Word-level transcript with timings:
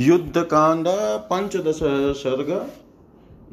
युद्ध 0.00 0.38
कांड 0.38 0.84
पंचदश 1.22 1.80
सर्ग। 2.16 2.70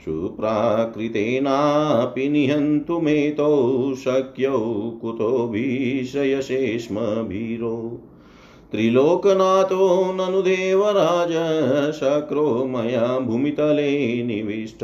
सुप्राकृतेनापि 0.04 2.28
निहन्तुमेतौ 2.28 3.94
शक्यौ 3.94 4.98
कुतो 5.02 5.48
भीषयसे 5.48 6.78
स्म 6.78 7.00
भीरो 7.00 8.02
त्रिलोकनाथो 8.72 10.12
ननु 10.14 10.42
देवराज, 10.42 11.92
शक्रो 11.92 12.64
मया 12.64 13.18
भूमितले 13.18 14.22
निविष्ट। 14.22 14.78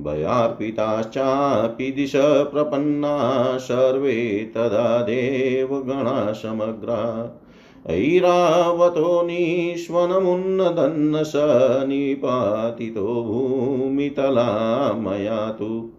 भयार्पिताश्चापि 0.00 1.90
दिश 1.90 2.12
प्रपन्ना 2.16 3.58
सर्वे 3.58 4.52
तदा 4.54 5.02
देवगणा 5.02 6.32
समग्रा 6.32 7.32
ऐरावतो 7.86 9.22
निष्वनमुन्नदन्न 9.22 11.22
स 11.22 11.32
निपातितो 11.88 13.22
भूमितला 13.22 14.92
मया 14.92 15.50
तु। 15.50 15.90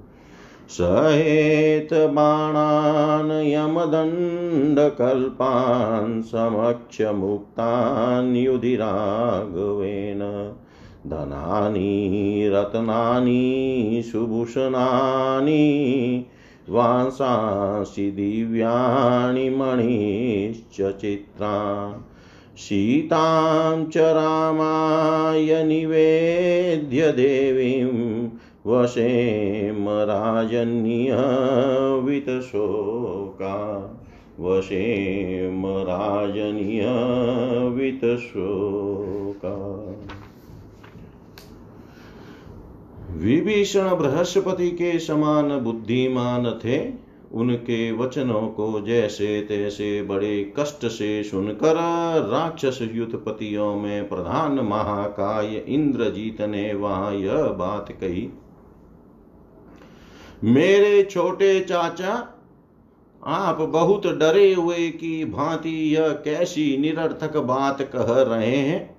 सहेतबाणान् 0.69 3.31
यमदण्डकल्पान् 3.31 6.23
समक्षमुक्तान् 6.23 8.37
युधिराघवेन। 8.37 10.53
धनानि, 11.07 12.49
रत्नानि, 12.53 14.03
सुभूषणानि, 14.11 16.25
वांसांसि, 16.69 18.11
दिव्याणि, 18.11 19.49
मणिश्च, 19.49 21.01
चित्रान्। 21.01 22.01
सीतां 22.57 23.85
च 23.85 23.97
रामाय 23.97 25.63
निवेद्य 25.63 27.11
देवीं 27.11 28.29
वशेम 28.67 29.85
राजन्यवितशोका 29.89 30.77
वशेम 34.39 35.63
राजन्यवितशोका 35.65 36.67
विभीषण 43.11 43.95
बृहस्पति 43.95 44.71
के 44.71 44.99
समान 44.99 45.59
बुद्धिमान 45.59 46.59
थे। 46.65 46.77
उनके 47.31 47.91
वचनों 47.91 48.47
को 48.47 48.81
जैसे 48.81 49.41
तैसे 49.41 50.01
बड़े 50.03 50.53
कष्ट 50.59 50.85
से 50.85 51.23
सुनकर 51.23 51.75
राक्षस 52.31 52.79
युद्धपतियों 52.93 53.75
में 53.75 54.09
प्रधान 54.09 54.59
महाकाय 54.59 55.55
इंद्रजीत 55.67 56.41
ने 56.41 56.73
वहाँ 56.73 57.13
यह 57.13 57.43
बात 57.43 57.91
कही। 57.91 58.29
मेरे 60.43 61.03
छोटे 61.03 61.59
चाचा, 61.59 62.27
आप 63.23 63.61
बहुत 63.61 64.07
डरे 64.07 64.53
हुए 64.53 64.89
की 64.89 65.25
भांति 65.25 65.95
यह 65.95 66.09
कैसी 66.09 66.77
निरर्थक 66.77 67.37
बात 67.37 67.81
कह 67.81 68.05
रहे 68.07 68.55
हैं। 68.55 68.97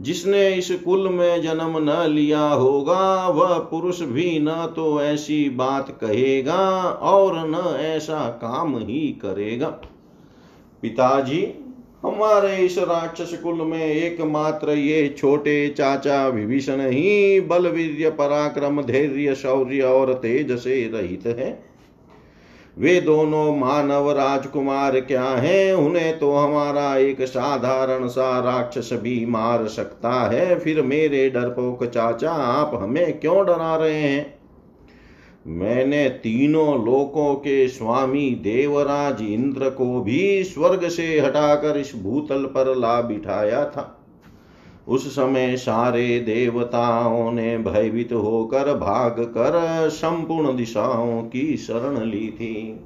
जिसने 0.00 0.48
इस 0.48 0.70
कुल 0.70 1.08
में 1.08 1.42
जन्म 1.42 1.78
न 1.78 2.06
लिया 2.10 2.48
होगा, 2.48 3.28
वह 3.28 3.58
पुरुष 3.58 4.00
भी 4.00 4.38
न 4.38 4.72
तो 4.76 5.02
ऐसी 5.02 5.50
बात 5.50 5.90
कहेगा 5.90 6.68
और 6.84 7.48
न 7.48 7.76
ऐसा 7.76 8.28
काम 8.28 8.78
ही 8.78 9.18
करेगा। 9.22 9.68
पिताजी 10.82 11.69
हमारे 12.04 12.56
इस 12.56 12.78
राक्षस 12.78 13.40
कुल 13.42 13.54
में 13.54 13.86
एकमात्र 13.86 14.70
ये 14.70 15.14
छोटे 15.18 15.68
चाचा 15.68 16.28
विभीषण 16.28 16.80
ही 16.80 17.40
बल 17.40 17.66
वीर्य 17.66 18.10
पराक्रम, 18.10 18.82
धैर्य, 18.82 19.34
शौर्य 19.34 19.80
और 19.80 20.14
तेज 20.14 20.58
से 20.58 20.90
रहित 20.94 21.26
है। 21.26 21.62
वे 22.78 23.00
दोनों 23.00 23.56
मानव 23.56 24.10
राजकुमार 24.10 25.00
क्या 25.00 25.24
हैं? 25.24 25.74
उन्हें 25.74 26.18
तो 26.18 26.32
हमारा 26.32 26.96
एक 26.96 27.22
साधारण 27.22 28.08
सा 28.08 28.40
राक्षस 28.40 28.90
भी 28.92 29.26
मार 29.26 29.66
सकता 29.68 30.12
है। 30.30 30.58
फिर 30.58 30.82
मेरे 30.82 31.30
डरपोक 31.30 31.84
चाचा, 31.84 32.30
आप 32.30 32.70
हमें 32.74 33.20
क्यों 33.20 33.46
डरा 33.46 33.76
रहे 33.76 34.00
हैं? 34.00 34.39
मैंने 35.46 36.08
तीनों 36.08 36.84
लोकों 36.84 37.34
के 37.34 37.68
स्वामी 37.68 38.30
देवराज 38.30 39.22
इंद्र 39.22 39.70
को 39.70 40.00
भी 40.00 40.44
स्वर्ग 40.44 40.88
से 40.88 41.20
हटाकर 41.20 41.76
इस 41.76 41.92
भूतल 41.96 42.44
पर 42.44 42.76
ला 42.76 43.00
बिठाया 43.00 43.64
था। 43.64 43.96
उस 44.88 45.08
समय 45.16 45.56
सारे 45.56 46.20
देवताओं 46.20 47.32
ने 47.32 47.58
भयभीत 47.58 48.12
होकर 48.12 48.74
भाग 48.74 49.20
कर 49.20 49.88
संपूर्ण 49.88 50.56
दिशाओं 50.56 51.22
की 51.22 51.56
शरण 51.56 52.04
ली 52.04 52.28
थी। 52.30 52.80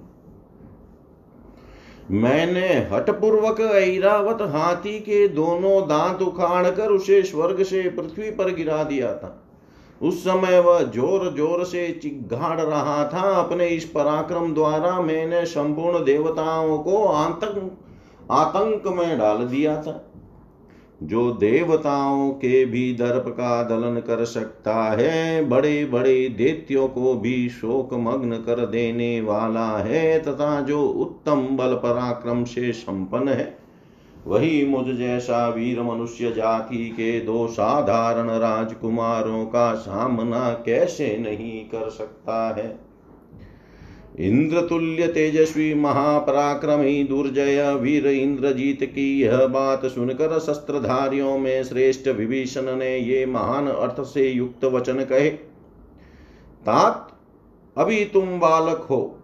मैंने 2.10 2.68
हटपूर्वक 2.92 3.60
ऐरावत 3.60 4.42
हाथी 4.42 4.98
के 5.00 5.28
दोनों 5.28 5.80
दांत 5.82 6.22
उखाड़ 6.22 6.70
कर 6.70 6.88
उसे 6.88 7.22
स्वर्ग 7.22 7.62
से 7.62 7.82
पृथ्वी 7.90 8.30
पर 8.30 8.54
गिरा 8.54 8.84
दिया 8.84 9.14
था। 9.14 9.40
उस 10.04 10.20
समय 10.20 10.58
वह 10.60 10.80
ज़ोर 10.84 11.32
ज़ोर 11.36 11.64
से 11.64 11.86
चिघाड़ 12.02 12.60
रहा 12.60 13.04
था। 13.04 13.20
अपने 13.34 13.66
इस 13.68 13.84
पराक्रम 13.84 14.52
द्वारा 14.54 15.00
मैंने 15.00 15.44
संपूर्ण 15.46 16.04
देवताओं 16.04 16.78
को 16.78 17.04
आतंक 17.04 17.78
आतंक 18.32 18.86
में 18.96 19.18
डाल 19.18 19.44
दिया 19.46 19.76
था। 19.82 20.00
जो 21.00 21.30
देवताओं 21.32 22.28
के 22.32 22.64
भी 22.64 22.92
दर्प 22.94 23.24
का 23.28 23.62
दलन 23.62 24.00
कर 24.00 24.24
सकता 24.24 24.74
है 24.92 25.44
बड़े 25.48 25.84
बड़े 25.84 26.28
दैत्यों 26.28 26.86
को 26.88 27.14
भी 27.14 27.48
शोक 27.50 27.94
मग्न 27.94 28.36
कर 28.36 28.64
देने 28.66 29.20
वाला 29.20 29.66
है, 29.78 30.18
तथा 30.20 30.60
जो 30.60 30.82
उत्तम 30.82 31.46
बल 31.56 31.74
पराक्रम 31.74 32.44
से 32.44 32.72
संपन्न 32.72 33.28
है 33.30 33.63
वही 34.26 34.66
मुझ 34.66 34.86
जैसा 34.86 35.48
वीर 35.48 35.82
मनुष्य 35.82 36.32
जाति 36.32 36.88
के 36.88 37.20
दो 37.20 37.46
साधारण 37.46 38.30
राजकुमारों 38.30 39.46
का 39.46 39.74
सामना 39.74 40.50
कैसे 40.50 41.16
नहीं 41.18 41.64
कर 41.64 41.90
सकता 41.90 42.56
है? 42.56 42.94
इंद्रतुल्य 44.18 45.06
तेजस्वी 45.06 45.74
महापराक्रमी 45.74 47.04
दुर्जय 47.04 47.74
वीर 47.74 48.06
इंद्रजीत 48.06 48.84
की 48.84 49.20
यह 49.20 49.46
बात 49.46 49.86
सुनकर 49.86 50.38
शस्त्रधारियों 50.38 51.38
में 51.38 51.64
श्रेष्ठ 51.64 52.08
विभीषण 52.08 52.76
ने 52.76 52.98
ये 52.98 53.26
महान 53.26 53.66
अर्थ 53.66 54.00
से 54.00 54.28
युक्त 54.28 54.64
वचन 54.64 55.04
कहे, 55.04 55.30
तात, 56.66 57.18
अभी 57.76 58.04
तुम 58.04 58.40
बालक 58.40 58.78
हो। 58.90 59.18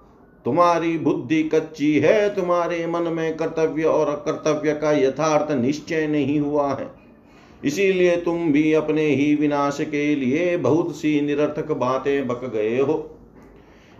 तुम्हारी 0.44 0.98
बुद्धि 0.98 1.42
कच्ची 1.42 1.98
है, 1.98 2.34
तुम्हारे 2.34 2.87
मन 2.87 3.02
में 3.02 3.37
कर्तव्य 3.37 3.82
और 3.82 4.08
अकर्तव्य 4.08 4.75
का 4.75 4.92
यथार्थ 4.92 5.52
निश्चय 5.52 6.06
नहीं 6.06 6.40
हुआ 6.40 6.75
है। 6.75 6.90
इसीलिए 7.64 8.16
तुम 8.16 8.52
भी 8.52 8.72
अपने 8.72 9.06
ही 9.06 9.34
विनाश 9.34 9.78
के 9.81 10.16
लिए 10.16 10.56
बहुत 10.56 10.96
सी 10.96 11.20
निरर्थक 11.20 11.72
बातें 11.72 12.28
बक 12.28 12.52
गए 12.54 12.78
हो। 12.78 13.16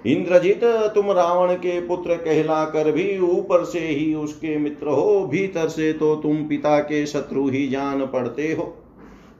इंद्रजित, 0.07 0.65
तुम 0.65 1.11
रावण 1.11 1.55
के 1.55 1.81
पुत्र 1.81 2.15
कहलाकर 2.15 2.93
भी 2.93 3.19
ऊपर 3.19 3.65
से 3.65 3.81
ही 3.81 4.15
उसके 4.15 4.57
मित्र 4.59 4.87
हो, 4.87 5.27
भीतर 5.27 5.69
से 5.69 5.93
तो 5.93 6.17
तुम 6.17 6.37
पिता 6.37 6.79
के 6.79 7.07
शत्रु 7.07 7.49
ही 7.49 7.69
जान 7.69 8.07
पड़ते 8.07 8.53
हो। 8.53 8.80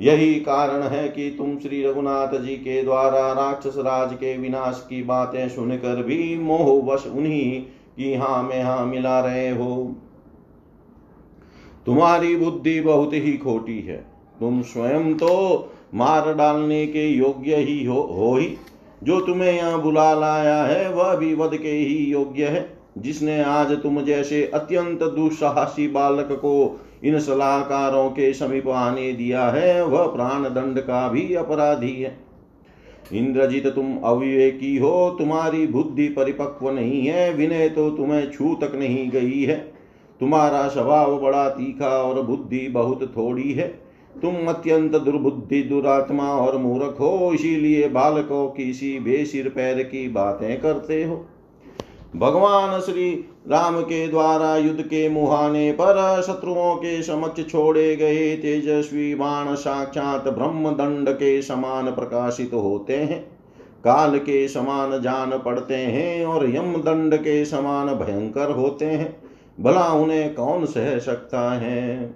यही 0.01 0.35
कारण 0.35 0.83
है 0.83 1.09
कि 1.09 1.35
तुम 1.39 1.59
श्री 1.59 1.83
रघुनाथ 1.85 2.41
जी 2.41 2.57
के 2.57 2.83
द्वारा 2.83 3.33
राक्षस 3.33 3.75
राज 3.79 4.15
के 4.15 4.37
विनाश 4.37 4.87
की 4.91 5.03
बातें 5.03 5.49
सुनकर 5.49 6.03
भी 6.03 6.39
मोहवश 6.39 7.07
उन्हीं 7.07 7.63
की 7.97 8.15
हाँ 8.15 8.43
में 8.43 8.63
हाँ 8.63 8.87
मिला 8.87 9.21
रहे 9.21 9.51
हो। 9.51 9.97
तुम्हारी 11.87 12.37
बुद्धि 12.37 12.81
बहुत 12.81 13.11
ही 13.13 13.33
खोटी 13.33 13.81
है। 13.81 13.97
तुम 14.41 14.63
स्वयं 14.63 15.15
तो 15.15 15.73
मार 15.95 16.35
डालने 16.35 16.87
के 16.87 17.09
योग्य 17.09 17.57
ही 17.57 17.85
हो, 17.85 18.01
हो 18.01 18.37
ही। 18.37 18.57
जो 19.05 19.21
तुम्हें 19.21 19.53
यहाँ 19.53 19.83
बुला 19.83 20.15
लाया 20.15 20.63
है 20.63 20.93
वह 20.93 21.15
भी 21.15 21.35
वध 21.35 21.57
के 21.57 21.71
ही 21.71 21.97
योग्य 21.97 22.47
है। 22.47 22.79
जिसने 22.99 23.43
आज 23.43 23.73
तुम 23.73 24.01
जैसे 24.01 24.51
अत्यंत 24.55 25.03
दुस्साहसी 25.03 25.89
बालक 25.89 26.29
को 26.33 26.81
इन 27.05 27.19
सलाहकारों 27.21 28.11
के 28.11 28.33
समीप 28.33 28.69
आने 28.69 29.13
दिया 29.13 29.47
है, 29.47 29.85
वह 29.85 30.07
प्राण 30.07 30.43
दंड 30.43 30.81
का 30.81 31.09
भी 31.09 31.35
अपराधी 31.35 31.93
है। 31.93 32.19
इंद्रजित, 33.13 33.67
तुम 33.67 33.97
अविवेकी 34.05 34.77
हो, 34.77 35.17
तुम्हारी 35.19 35.67
बुद्धि 35.67 36.09
परिपक्व 36.09 36.71
नहीं 36.71 37.07
है, 37.07 37.33
विनय 37.33 37.69
तो 37.69 37.91
तुम्हें 37.91 38.31
छू 38.31 38.55
तक 38.55 38.75
नहीं 38.75 39.11
गई 39.11 39.43
है। 39.43 39.73
तुम्हारा 40.21 40.69
स्वभाव 40.69 41.21
बड़ा 41.21 41.49
तीखा 41.49 41.89
और 41.89 42.23
बुद्धि 42.23 42.69
बहुत 42.69 43.03
थोड़ी 43.17 43.53
है। 43.53 43.69
तुम 44.23 44.47
अत्यंत 44.49 44.97
दुर्बुद्धि, 44.97 45.63
दुरात्मा 45.63 46.25
और 46.25 46.59
मूर्ख 46.59 46.97
हो, 47.01 47.33
इसीलिए 47.35 47.89
बालकों 47.89 48.51
की 48.51 48.73
सी 48.73 48.99
बेसिर 48.99 49.49
पैर 49.49 49.83
की 49.83 50.09
बातें 50.09 50.61
करते 50.61 51.05
हो। 51.05 51.27
भगवान 52.17 52.81
श्री 52.81 53.13
राम 53.49 53.81
के 53.81 54.09
द्वारा 54.09 54.57
युद्ध 54.57 54.81
के 54.81 55.09
मुहाने 55.09 55.73
पर 55.73 56.23
शत्रुओं 56.27 56.75
के 56.77 57.03
समक्ष 57.03 57.51
छोड़े 57.51 57.97
गए 57.97 58.37
तेजस्वी 58.37 59.15
बाण 59.15 59.55
साक्षात 59.55 60.29
ब्रह्म 60.29 60.71
दंड 60.71 61.09
के 61.09 61.43
समान 61.43 61.91
प्रकाशित 61.91 62.51
होते 62.55 62.97
हैं। 62.97 63.23
काल 63.85 64.19
के 64.19 64.49
समान 64.49 65.03
जान 65.03 65.31
पड़ते 65.39 65.77
हैं 65.77 66.27
और 66.27 66.51
यम 66.51 66.73
दंड 66.77 67.15
के 67.15 67.45
समान 67.45 67.87
भयंकर 67.87 68.51
होते 68.51 68.85
हैं। 68.85 69.17
भला 69.61 69.89
उन्हें 69.93 70.35
कौन 70.35 70.65
सह 70.65 70.99
सकता 70.99 71.51
है? 71.55 72.15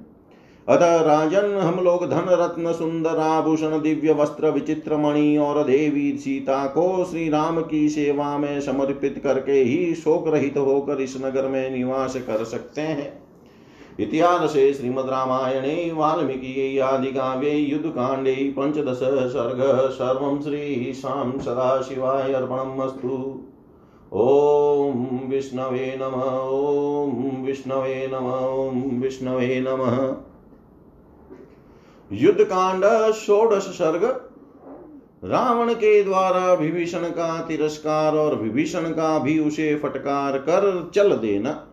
अतः 0.68 1.00
राजन 1.00 1.58
हम 1.58 1.84
लोग 1.84 2.10
धन 2.10 2.28
रत्न 2.28 2.72
सुंदर 2.72 3.18
आभूषण 3.18 3.80
दिव्य 3.80 4.12
वस्त्र 4.12 4.50
विचित्र 4.50 4.96
मणि 4.96 5.36
और 5.36 5.62
देवी 5.64 6.16
सीता 6.18 6.66
को 6.66 7.04
श्री 7.04 7.28
राम 7.28 7.60
की 7.62 7.88
सेवा 7.88 8.38
में 8.38 8.60
समर्पित 8.60 9.20
करके 9.24 9.52
ही 9.52 9.94
शोक 9.94 10.28
रहित 10.28 10.56
होकर 10.56 11.00
इस 11.00 11.16
नगर 11.24 11.48
में 11.48 11.70
निवास 11.70 12.16
कर 12.16 12.44
सकते 12.44 12.80
हैं। 12.80 13.22
इतिहास 14.00 14.50
श्रीमद 14.50 15.10
रामायणे, 15.10 15.92
वाल्मीकि 15.94 16.78
आदि 16.78 17.12
काव्ये, 17.12 17.50
युद्ध 17.50 17.86
कांडे, 17.86 18.34
पंचदश 18.34 18.98
सर्ग, 19.32 19.90
सर्व 19.90 20.40
श्री 20.42 20.92
शाम 20.92 21.38
सदा 21.38 21.80
शिवाय 21.82 22.32
अर्पणमस्तु 22.32 23.40
ॐ 24.12 25.28
विष्णवे 25.28 25.98
नम, 26.02 26.20
ॐ 26.50 27.44
विष्णवे 27.46 28.06
नम, 28.12 28.26
ॐ 28.26 29.00
विष्णवे 29.02 29.64
नमः। 29.68 30.33
युद्ध 32.10 32.40
कांड 32.40 33.14
षोडश 33.14 33.74
सर्ग, 33.74 34.20
रावण 35.24 35.74
के 35.74 36.02
द्वारा 36.02 36.54
विभीषण 36.54 36.98
का 36.98 37.40
तिरस्कार 37.40 38.16
और 38.16 38.34
विभीषण 38.34 38.90
का 38.90 39.18
भी 39.18 39.38
उसे 39.38 39.76
फटकार 39.76 40.38
कर 40.38 40.90
चल 40.94 41.16
देना। 41.16 41.66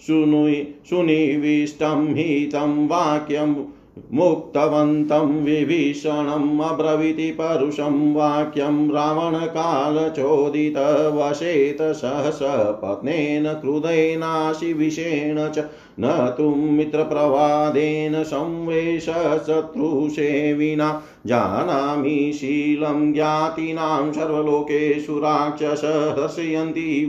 सुनुई 0.00 0.74
सुनिविष्टम 0.90 2.06
हितं 2.10 2.86
वाक्यम 2.86 3.66
मुक्तवन्तं 4.12 5.44
विभीषणम् 5.44 6.60
अब्रवीति 6.60 7.30
परुषं 7.30 8.14
वाक्यं 8.14 8.90
रावणकालचोदितवशेत 8.90 11.82
सहस 11.82 12.38
पत्नेन 12.82 13.52
क्रुधेनाशिविषेण 13.52 15.48
च 15.48 15.58
न 16.00 16.34
तुं 16.38 16.56
मित्रप्रवादेन 16.56 18.22
संवेश 18.22 19.06
शत्रुसेविना 19.46 21.02
जानामि 21.26 22.32
शीलं 22.34 23.12
ज्ञातीनां 23.12 24.12
सर्वलोकेषु 24.12 25.18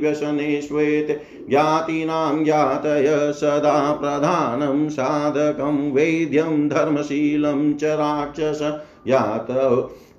व्यसने 0.02 0.62
श्वेते 0.62 1.22
ज्ञातीनां 1.50 2.44
ज्ञातय 2.44 3.34
सदा 3.36 3.94
प्रधानं 3.94 4.90
साधकं 4.90 5.92
वैद्यं 5.92 6.70
धर्मशीलं 6.70 7.74
च 7.74 7.84
राक्षस। 7.84 8.80
यात 9.08 9.48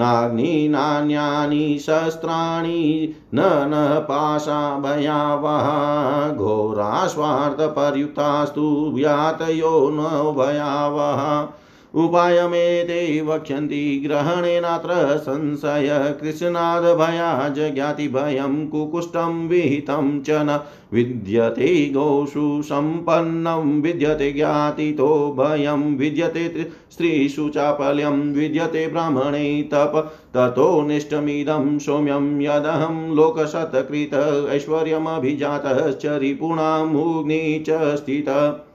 नाग्नि 0.00 0.68
नान्यानि 0.68 1.78
शस्त्राणि 1.78 3.14
न 3.34 3.40
न 3.44 4.00
पाशा 4.00 4.78
भयावहा। 4.78 6.28
घोरास्वार्थपर्युक्तास्तु 6.28 8.92
व्यातयो 8.94 9.90
न 9.92 10.34
भयावहा। 10.38 11.56
उपायमेते 11.94 13.20
वक्ष्यन्ति 13.20 14.02
ग्रहणेनात्र 14.06 15.18
संशय। 15.18 16.14
कृष्णादभयाज 16.20 17.74
ज्ञातिभयं 17.74 18.68
कुकुष्ठं 18.68 19.48
विहितं 19.48 20.22
च 20.22 20.30
न। 20.30 20.60
विद्यते 20.92 21.86
गोषु 21.86 22.62
सम्पन्नं, 22.62 23.82
विद्यते 23.82 24.32
ज्ञातितो 24.32 25.36
भयं। 25.40 25.96
विद्यते 25.96 26.70
स्त्रीषु 26.92 27.48
चापल्यं, 27.48 28.32
विद्यते 28.32 28.88
ब्राह्मणे 28.88 29.62
तप। 29.62 30.14
ततोऽनिष्टमिदं 30.36 31.78
सौम्यं, 31.78 32.40
यदहं 32.40 33.14
लोकशतकृत 33.14 34.46
ऐश्वर्यमभिजातश्च 34.50 36.06
रिपूणामुग्नि 36.06 37.64
च 37.68 37.94
स्थितः। 37.96 38.69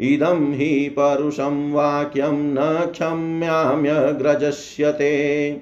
इदं 0.00 0.52
हि 0.52 0.88
परुषं 0.88 1.72
वाक्यं 1.72 2.32
न 2.32 2.86
क्षम्याम्यग्रजस्यते 2.90 5.56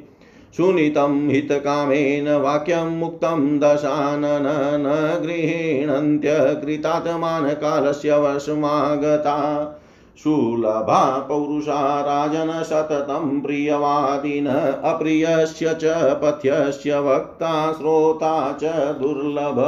सुनीतं 0.56 1.28
हितकामेन 1.28 2.36
वाक्यं 2.36 2.84
मुक्तं 2.84 3.58
दशानन 3.58 4.76
न 4.80 5.20
गृहीणन्त्यकृतात्मानकालस्य 5.22 8.18
वशमागता। 8.18 9.74
सुलभा 10.18 11.18
पौरुषा 11.18 12.00
राजन 12.00 12.62
सततं 12.62 13.40
प्रियवादिन, 13.40 14.46
अप्रियस्य 14.84 15.74
च 15.74 15.84
पथ्यस्य 16.24 16.98
वक्ता, 16.98 17.72
श्रोता 17.72 18.58
च 18.62 18.64
दुर्लभ। 18.98 19.58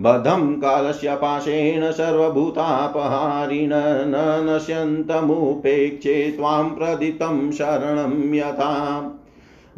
बधं 0.00 0.52
कालस्य 0.52 1.14
पाशेन 1.14 1.92
सर्वभूतापहारिण, 1.92 3.70
न 3.74 4.46
नश्यन्तमुपेक्षे 4.50 6.34
त्वां 6.38 6.64
प्रदितं 6.64 7.52
शरणं 7.52 8.34
यथा। 8.34 9.00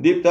दीप्त 0.01 0.27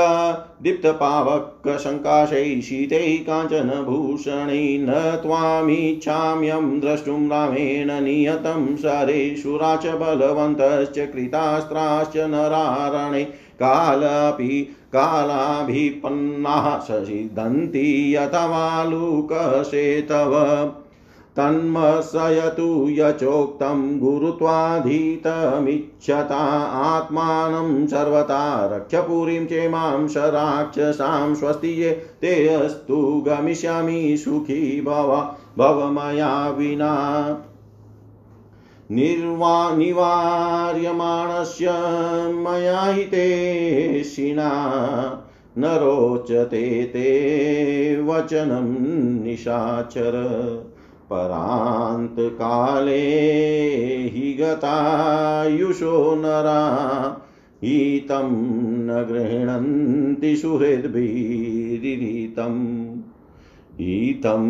दीप्तपावकशङ्काशैः 0.64 2.62
शीतैः 2.62 3.24
काञ्चनभूषणै 3.24 4.78
न 4.78 5.20
त्वामीच्छाम्यं 5.22 6.80
द्रष्टुं 6.80 7.30
रामेण 7.30 8.04
नियतं 8.04 8.78
शरेषुरा 8.78 9.76
च 9.76 9.88
बलवन्तश्च 9.88 11.14
कृतास्त्राश्च 11.14 12.18
नरारणे। 12.18 13.24
कालापि, 13.60 14.76
कालाभिपन्नाः 14.96 16.80
ससिद्धन्ति 16.80 18.16
यथवालुकसेतव 18.16 19.12
तन्मसयतु 21.38 22.88
यचोक्तं 22.90 24.00
गुरुत्वाधीतमिच्छता 24.00 26.66
आत्मानं 26.66 27.88
सर्वथा 27.88 28.66
रक्षपुरीं 28.66 29.46
चेमां 29.46 30.08
स 30.08 31.38
स्वस्ति 31.40 31.68
ये, 31.68 31.92
ते 31.92 32.48
अस्तु 32.48 33.24
गमिष्यामि 33.28 34.18
सुखी 34.18 34.82
भव 34.82 35.36
भव 35.58 35.92
मया 35.92 36.50
विना। 36.50 37.38
निर्वा, 38.92 39.76
निवार्यमाणस्य 39.76 41.66
मया 42.34 42.82
हितेशिना 42.82 44.52
न 45.58 45.66
रोचते 45.66 46.84
ते 46.84 48.02
वचनं 48.02 49.24
निशाचर। 49.24 50.75
परान्तकाले 51.10 53.00
हि 54.14 54.38
गतायुषो 54.40 56.16
नरा, 56.16 56.62
हितं 57.64 58.32
न 58.78 59.08
गृह्णन्ति 59.12 60.36
सुहृद्भिरीरितम् 60.36 62.96
हितं 63.80 64.44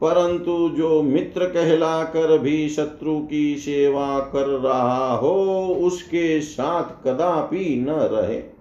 परंतु 0.01 0.69
जो 0.69 1.01
मित्र 1.01 1.45
कहला 1.45 2.03
कर 2.03 2.37
भी 2.37 2.69
शत्रु 2.69 3.17
की 3.19 3.55
सेवा 3.55 4.19
कर 4.19 4.47
रहा 4.59 5.15
हो, 5.15 5.35
उसके 5.81 6.41
साथ 6.41 7.03
कदापि 7.05 7.65
न 7.79 7.89
रहे। 7.89 8.58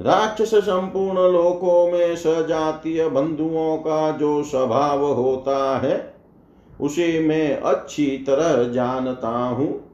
राक्षस 0.00 0.54
संपूर्ण 0.54 1.32
लोकों 1.32 1.92
में 1.92 2.16
सजातीय 2.16 3.08
बंधुओं 3.08 3.76
का 3.76 4.10
जो 4.10 4.44
स्वभाव 4.44 5.06
होता 5.06 5.78
है, 5.78 6.14
उसे 6.80 7.20
मैं 7.20 7.60
अच्छी 7.60 8.06
तरह 8.06 8.72
जानता 8.72 9.28
हूँ। 9.28 9.84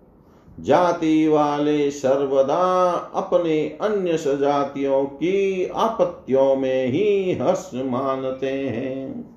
जाति 0.60 1.28
वाले 1.28 1.90
सर्वदा 1.90 2.90
अपने 3.14 3.78
अन्य 3.80 4.16
सजातियों 4.16 5.04
की 5.04 5.66
आपत्तियों 5.66 6.56
में 6.56 6.86
ही 6.86 7.32
हर्ष 7.32 7.70
मानते 7.74 8.50
हैं। 8.50 9.34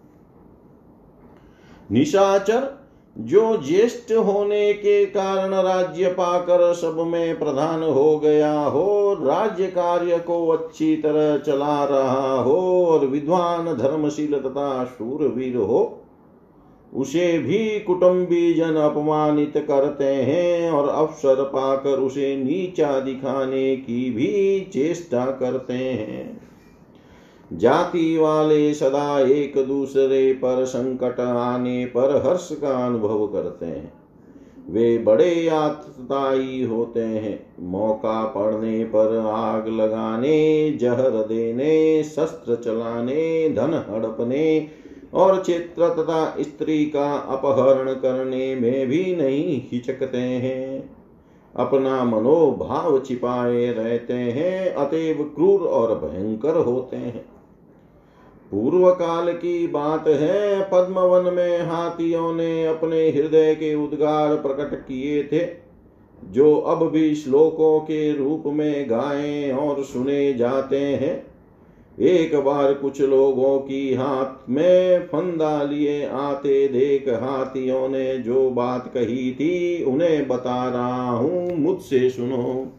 निशाचर 1.91 2.82
जो 3.17 3.58
ज्येष्ठ 3.58 4.12
होने 4.12 4.74
के 4.74 5.05
कारण 5.05 5.53
राज्य 5.53 6.08
पाकर 6.08 6.74
सब 6.74 6.98
में 7.08 7.39
प्रधान 7.39 7.84
हो 7.84 8.20
गया 8.20 8.62
हो, 8.62 9.13
राज्य 9.13 9.67
कार्य 9.67 10.17
को 10.20 10.48
अच्छी 10.48 10.96
तरह 10.96 11.38
चला 11.38 11.84
रहा 11.84 12.41
हो 12.41 12.86
और 12.86 13.05
विद्वान, 13.05 13.65
धर्मशील 13.65 14.39
तथा 14.39 14.86
शूरवीर 14.86 15.55
हो, 15.55 16.00
उसे 16.93 17.38
भी 17.39 17.79
कुटुंबी 17.79 18.53
जन 18.53 18.75
अपमानित 18.75 19.53
करते 19.67 20.03
हैं 20.03 20.72
और 20.72 20.89
अवसर 20.89 21.43
पाकर 21.43 22.00
उसे 22.00 22.36
नीचा 22.36 23.00
दिखाने 23.00 23.75
की 23.75 24.10
भी 24.12 24.60
चेष्टा 24.74 25.25
करते 25.25 25.74
हैं। 25.74 26.52
जाति 27.53 28.17
वाले 28.17 28.73
सदा 28.73 29.19
एक 29.19 29.65
दूसरे 29.67 30.33
पर 30.33 30.65
संकट 30.65 31.19
आने 31.19 31.85
पर 31.85 32.23
हर्ष 32.27 32.50
का 32.51 32.85
अनुभव 32.85 33.27
करते 33.27 33.65
हैं। 33.65 33.93
वे 34.69 34.97
बड़े 34.97 35.50
आतताई 35.50 36.63
होते 36.63 37.00
हैं। 37.00 37.45
मौका 37.59 38.25
पड़ने 38.25 38.83
पर 38.83 39.17
आग 39.17 39.67
लगाने, 39.67 40.71
जहर 40.71 41.09
देने, 41.09 42.03
शस्त्र 42.03 42.55
चलाने, 42.55 43.50
धन 43.50 43.85
हड़पने 43.89 44.67
और 45.13 45.41
क्षेत्र 45.41 45.89
तथा 45.89 46.35
स्त्री 46.39 46.85
का 46.85 47.15
अपहरण 47.15 47.93
करने 47.93 48.55
में 48.55 48.88
भी 48.88 49.15
नहीं 49.15 49.62
हिचकते 49.71 50.17
हैं। 50.17 50.95
अपना 51.55 52.03
मनोभाव 52.03 53.00
छिपाए 53.00 53.65
रहते 53.67 54.13
हैं, 54.13 54.73
अतएव 54.73 55.31
क्रूर 55.35 55.62
और 55.62 56.00
भयंकर 56.00 56.55
होते 56.55 56.97
हैं। 56.97 57.32
पूर्व 58.53 58.89
काल 58.89 59.31
की 59.33 59.67
बात 59.67 60.07
है, 60.07 60.62
पद्मवन 60.62 61.33
में 61.33 61.62
हाथियों 61.62 62.33
ने 62.33 62.65
अपने 62.65 63.10
हृदय 63.10 63.55
के 63.55 63.75
उद्गार 63.75 64.36
प्रकट 64.36 64.75
किए 64.75 65.24
थे, 65.24 65.48
जो 66.31 66.55
अब 66.55 66.89
भी 66.91 67.15
श्लोकों 67.15 67.79
के 67.79 68.13
रूप 68.13 68.43
में 68.48 68.89
गाए 68.89 69.51
और 69.51 69.83
सुने 69.83 70.33
जाते 70.33 70.79
हैं। 70.79 71.33
एक 72.00 72.36
बार 72.36 72.74
कुछ 72.74 73.01
लोगों 73.01 73.60
की 73.60 73.93
हाथ 73.93 74.50
में 74.50 75.07
फंदा 75.07 75.63
लिए 75.63 76.05
आते 76.05 76.67
देख 76.67 77.10
हाथियों 77.10 77.89
ने 77.89 78.17
जो 78.17 78.50
बात 78.50 78.91
कही 78.93 79.31
थी, 79.31 79.83
उन्हें 79.83 80.27
बता 80.27 80.69
रहा 80.69 81.10
हूँ, 81.10 81.57
मुझसे 81.57 82.10
सुनो। 82.10 82.72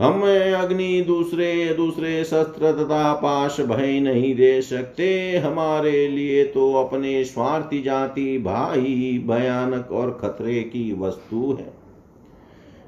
हम 0.00 0.22
अग्नि 0.56 1.04
दूसरे 1.06 1.74
दूसरे 1.74 2.24
शस्त्र 2.24 2.72
तथा 2.72 3.12
पाश 3.12 3.60
भय 3.60 4.00
नहीं 4.00 4.34
दे 4.34 4.60
सकते। 4.62 5.36
हमारे 5.36 6.06
लिए 6.08 6.44
तो 6.44 6.72
अपने 6.74 7.24
स्वार्थी 7.24 7.80
जाति 7.82 8.38
भाई 8.38 9.24
भयानक 9.26 9.92
और 9.92 10.10
खतरे 10.20 10.60
की 10.62 10.92
वस्तु 10.98 11.56
है। 11.60 11.72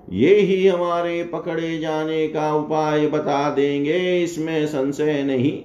ये 0.09 0.35
ही 0.35 0.67
हमारे 0.67 1.23
पकड़े 1.25 1.79
जाने 1.79 2.29
का 2.29 2.55
उपाय 2.55 3.07
बता 3.07 3.51
देंगे, 3.51 4.23
इसमें 4.23 4.67
संशय 4.67 5.23
नहीं। 5.23 5.59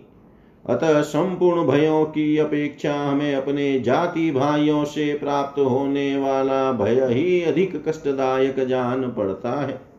अतः 0.66 1.02
संपूर्ण 1.02 1.68
भयों 1.68 2.04
की 2.06 2.38
अपेक्षा 2.38 2.94
हमें 2.96 3.34
अपने 3.36 3.80
जाति 3.80 4.32
भाइयों 4.32 4.84
से 4.86 5.14
प्राप्त 5.14 5.60
होने 5.60 6.16
वाला 6.18 6.72
भय 6.72 7.08
ही 7.12 7.42
अधिक 7.44 7.84
कष्टदायक 7.88 8.68
जान 8.68 9.12
पड़ता 9.12 9.62
है। 9.62 9.93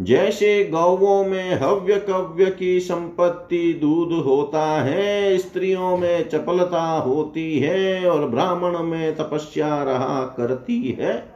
जैसे 0.00 0.64
गौवों 0.64 1.24
में 1.24 1.54
हव्य 1.54 1.96
कव्य 1.96 2.46
की 2.46 2.80
संपत्ति 2.80 3.78
दूध 3.80 4.12
होता 4.24 4.64
है, 4.82 5.38
स्त्रियों 5.38 5.96
में 5.96 6.28
चपलता 6.28 6.82
होती 6.82 7.58
है 7.58 8.10
और 8.10 8.28
ब्राह्मण 8.28 8.78
में 8.78 9.16
तपस्या 9.16 9.82
रहा 9.82 10.22
करती 10.36 10.96
है, 11.00 11.34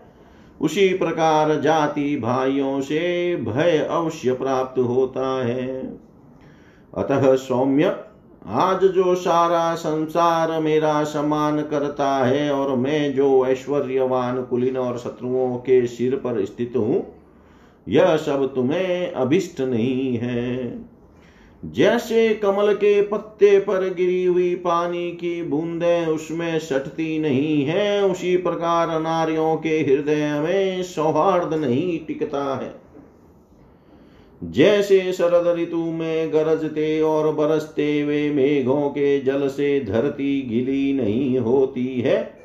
उसी 0.61 0.89
प्रकार 0.89 1.61
जाति 1.61 2.17
भाइयों 2.17 2.81
से 2.81 3.37
भय 3.37 3.89
अवश्य 3.91 4.33
प्राप्त 4.33 4.79
होता 4.79 5.45
है। 5.45 5.99
अतः 6.95 7.35
सौम्य, 7.37 7.97
आज 8.47 8.85
जो 8.85 9.15
सारा 9.15 9.75
संसार 9.75 10.61
मेरा 10.61 11.05
सम्मान 11.05 11.63
करता 11.63 12.17
है 12.25 12.51
और 12.51 12.77
मैं 12.77 13.15
जो 13.15 13.47
ऐश्वर्यवान 13.47 14.43
कुलीन 14.43 14.77
और 14.77 14.99
शत्रुओं 14.99 15.57
के 15.57 15.87
सिर 15.87 16.17
पर 16.17 16.45
स्थित 16.45 16.73
हूँ 16.77 17.18
यह 17.89 18.17
सब 18.17 18.55
तुम्हें 18.55 19.13
अभिष्ट 19.13 19.61
नहीं 19.61 20.17
है। 20.17 20.89
जैसे 21.65 22.29
कमल 22.35 22.73
के 22.75 23.03
पत्ते 23.03 23.59
पर 23.59 23.95
गिरी 23.95 24.25
हुई 24.25 24.55
पानी 24.55 25.11
की 25.11 25.43
बूंदें 25.43 26.07
उसमें 26.07 26.59
सटती 26.59 27.19
नहीं 27.19 27.65
है, 27.65 28.05
उसी 28.05 28.37
प्रकार 28.37 29.01
नारियों 29.01 29.57
के 29.57 29.81
हृदय 29.81 30.41
में 30.41 30.83
सौहार्द 30.83 31.55
नहीं 31.55 31.99
टिकता 31.99 32.57
है। 32.57 32.89
जैसे 34.43 35.13
शरद 35.13 35.59
ऋतु 35.59 35.77
में 35.77 36.33
गरजते 36.33 37.01
और 37.01 37.35
बरसते 37.35 38.05
वे 38.05 38.31
मेघों 38.31 38.89
के 38.89 39.21
जल 39.21 39.49
से 39.49 39.81
धरती 39.81 40.43
गिली 40.43 40.93
नहीं 40.93 41.39
होती 41.39 42.01
है 42.01 42.38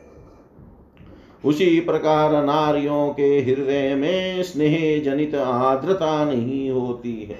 उसी 1.43 1.79
प्रकार 1.79 2.43
नारियों 2.45 3.07
के 3.09 3.29
हृदय 3.41 3.95
में 3.95 4.43
स्नेह 4.43 5.03
जनित 5.03 5.35
आर्द्रता 5.35 6.23
नहीं 6.25 6.69
होती 6.69 7.15
है। 7.21 7.39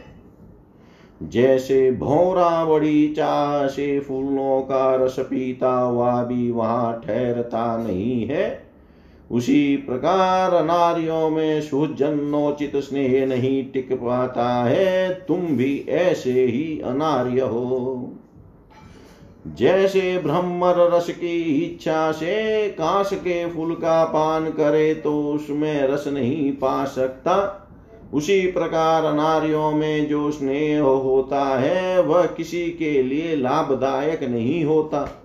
जैसे 1.22 1.92
भौरा 1.92 2.66
बड़ी 2.66 3.08
चाह 3.08 3.68
से 3.68 4.00
फूलों 4.00 4.62
का 4.62 4.96
रस 4.96 5.16
पीता 5.20 5.72
हुआ 5.72 6.24
भी 6.24 6.50
वहाँ 6.52 7.02
ठहरता 7.06 7.78
नहीं 7.78 8.26
है, 8.28 8.64
उसी 9.32 9.76
प्रकार 9.78 10.64
नारियों 10.66 11.30
में 11.30 11.62
सुजन्नोचित 11.62 12.76
स्नेह 12.78 13.26
नहीं 13.26 13.64
टिक 13.66 13.94
पाता 13.94 14.50
है, 14.64 15.14
तुम 15.28 15.46
भी 15.48 15.86
ऐसे 15.90 16.46
ही 16.46 16.80
अनार्य 16.80 17.42
हो। 17.42 18.12
जैसे 19.48 20.18
ब्रह्मर 20.18 20.76
रस 20.94 21.10
की 21.10 21.42
इच्छा 21.66 22.12
से 22.12 22.68
काश 22.70 23.10
के 23.14 23.46
फूल 23.50 23.74
का 23.74 24.04
पान 24.06 24.46
करे 24.50 24.94
तो 24.94 25.24
उसमें 25.24 25.88
रस 25.88 26.08
नहीं 26.08 26.52
पा 26.52 26.86
सकता। 26.86 27.60
उसी 28.14 28.42
प्रकार 28.48 29.14
नारियों 29.14 29.72
में 29.72 30.08
जो 30.08 30.32
स्नेह 30.32 30.82
होता 30.82 31.46
है, 31.60 32.02
वह 32.02 32.26
किसी 32.26 32.66
के 32.68 33.04
लिए 33.04 33.36
लाभदायक 33.36 34.24
नहीं 34.24 34.64
होता। 34.66 35.20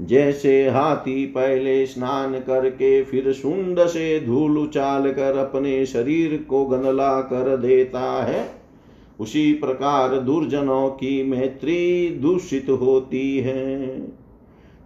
जैसे 0.00 0.68
हाथी 0.68 1.26
पहले 1.26 1.86
स्नान 1.86 2.34
करके 2.34 3.02
फिर 3.02 3.32
सुंड 3.32 3.86
से 3.86 4.20
धूल 4.20 4.58
उचाल 4.58 5.10
कर 5.12 5.36
अपने 5.36 5.86
शरीर 5.86 6.46
को 6.50 6.64
गंदला 6.64 7.20
कर 7.20 7.56
देता 7.56 8.24
है 8.24 8.57
उसी 9.20 9.52
प्रकार 9.52 10.16
दुर्जनों 10.16 10.88
की 10.90 11.22
मैत्री 11.22 12.10
दूषित 12.10 12.66
होती 12.70 13.38
है। 13.38 13.86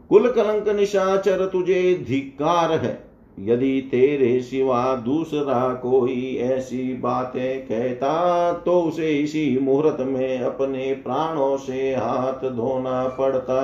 कुल 0.09 0.31
कलंक 0.33 0.69
निशाचर 0.69 1.47
तुझे 1.47 2.05
धिकार 2.09 2.73
है। 2.73 3.13
यदि 3.41 3.89
तेरे 3.91 4.41
सिवा 4.41 4.95
दूसरा 4.97 5.75
कोई 5.75 6.37
ऐसी 6.37 6.83
बातें 6.95 7.67
कहता 7.67 8.53
तो 8.53 8.81
उसे 8.83 9.11
इसी 9.11 9.59
मुहूर्त 9.63 10.01
में 10.01 10.39
अपने 10.39 10.93
प्राणों 10.95 11.57
से 11.57 11.95
हाथ 11.95 12.51
धोना 12.51 13.09
पड़ता। 13.09 13.61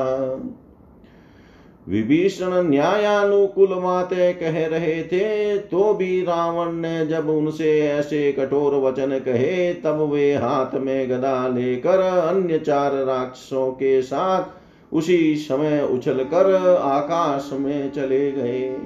विभीषण 1.88 2.52
न्यायानुकूल 2.68 3.74
बातें 3.74 4.38
कह 4.38 4.66
रहे 4.66 5.02
थे 5.02 5.58
तो 5.58 5.94
भी 5.94 6.20
रावण 6.20 6.72
ने 6.72 7.06
जब 7.06 7.28
उनसे 7.28 7.80
ऐसे 7.80 8.32
कठोर 8.32 8.74
वचन 8.74 9.18
कहे, 9.18 9.74
तब 9.74 10.00
वे 10.12 10.34
हाथ 10.34 10.74
में 10.74 11.10
गदा 11.10 11.48
लेकर 11.48 12.00
अन्य 12.00 12.58
चार 12.58 12.94
राक्षसों 12.94 13.70
के 13.70 14.02
साथ 14.02 14.94
उसी 14.94 15.36
समय 15.36 15.88
उछलकर 15.92 16.54
आकाश 16.76 17.50
में 17.52 17.92
चले 17.92 18.32
गए। 18.32 18.76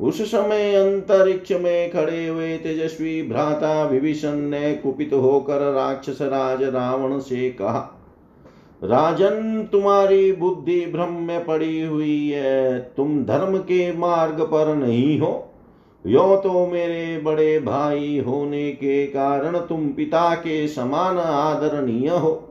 उस 0.00 0.22
समय 0.30 0.74
अंतरिक्ष 0.74 1.52
में 1.52 1.90
खड़े 1.90 2.26
हुए 2.28 2.56
तेजस्वी 2.56 3.22
भ्राता 3.22 3.84
विभीषण 3.84 4.34
ने 4.34 4.74
कुपित 4.74 5.12
होकर 5.12 5.72
राक्षस 5.72 6.22
राज 6.22 6.62
रावण 6.62 7.18
से 7.18 7.50
कहा 7.50 7.94
राजन, 8.82 9.68
तुम्हारी 9.72 10.32
बुद्धि 10.32 10.80
भ्रम 10.92 11.12
में 11.12 11.44
पड़ी 11.44 11.80
हुई 11.80 12.28
है। 12.28 12.78
तुम 12.96 13.24
धर्म 13.24 13.58
के 13.58 13.96
मार्ग 13.98 14.40
पर 14.40 14.74
नहीं 14.74 15.20
हो। 15.20 15.44
यो 16.06 16.36
तो 16.36 16.66
मेरे 16.66 17.18
बड़े 17.18 17.60
भाई 17.60 18.18
होने 18.18 18.70
के 18.70 19.06
कारण 19.06 19.58
तुम 19.58 19.88
पिता 19.88 20.34
के 20.34 20.68
समान 20.68 21.18
आदरणीय 21.18 22.08
हो। 22.08 22.48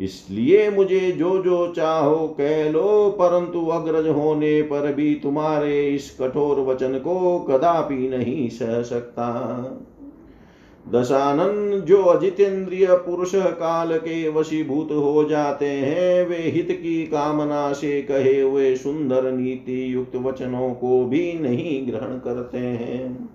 इसलिए 0.00 0.70
मुझे 0.70 1.12
जो 1.12 1.42
जो 1.42 1.66
चाहो 1.76 2.26
कह 2.28 2.70
लो, 2.70 3.16
परंतु 3.20 3.66
अग्रज 3.66 4.08
होने 4.08 4.62
पर 4.62 4.92
भी 4.92 5.14
तुम्हारे 5.14 5.88
इस 5.88 6.16
कठोर 6.20 6.60
वचन 6.60 6.98
को 6.98 7.38
कदापि 7.38 8.08
नहीं 8.08 8.48
सह 8.48 8.82
सकता। 8.82 9.28
दशानन 10.86 11.80
जो 11.80 12.02
अजितेंद्रिय 12.02 12.86
पुरुष 12.86 13.34
काल 13.34 13.96
के 13.98 14.28
वशीभूत 14.28 14.88
हो 14.92 15.24
जाते 15.24 15.66
हैं, 15.66 16.26
वे 16.28 16.36
हित 16.36 16.68
की 16.70 17.02
कामना 17.06 17.72
से 17.72 18.02
कहे 18.02 18.40
हुए 18.40 18.74
सुंदर 18.76 19.30
नीति 19.32 19.94
युक्त 19.94 20.16
वचनों 20.16 20.74
को 20.74 21.04
भी 21.04 21.32
नहीं 21.32 21.86
ग्रहण 21.86 22.18
करते 22.18 22.58
हैं। 22.58 23.28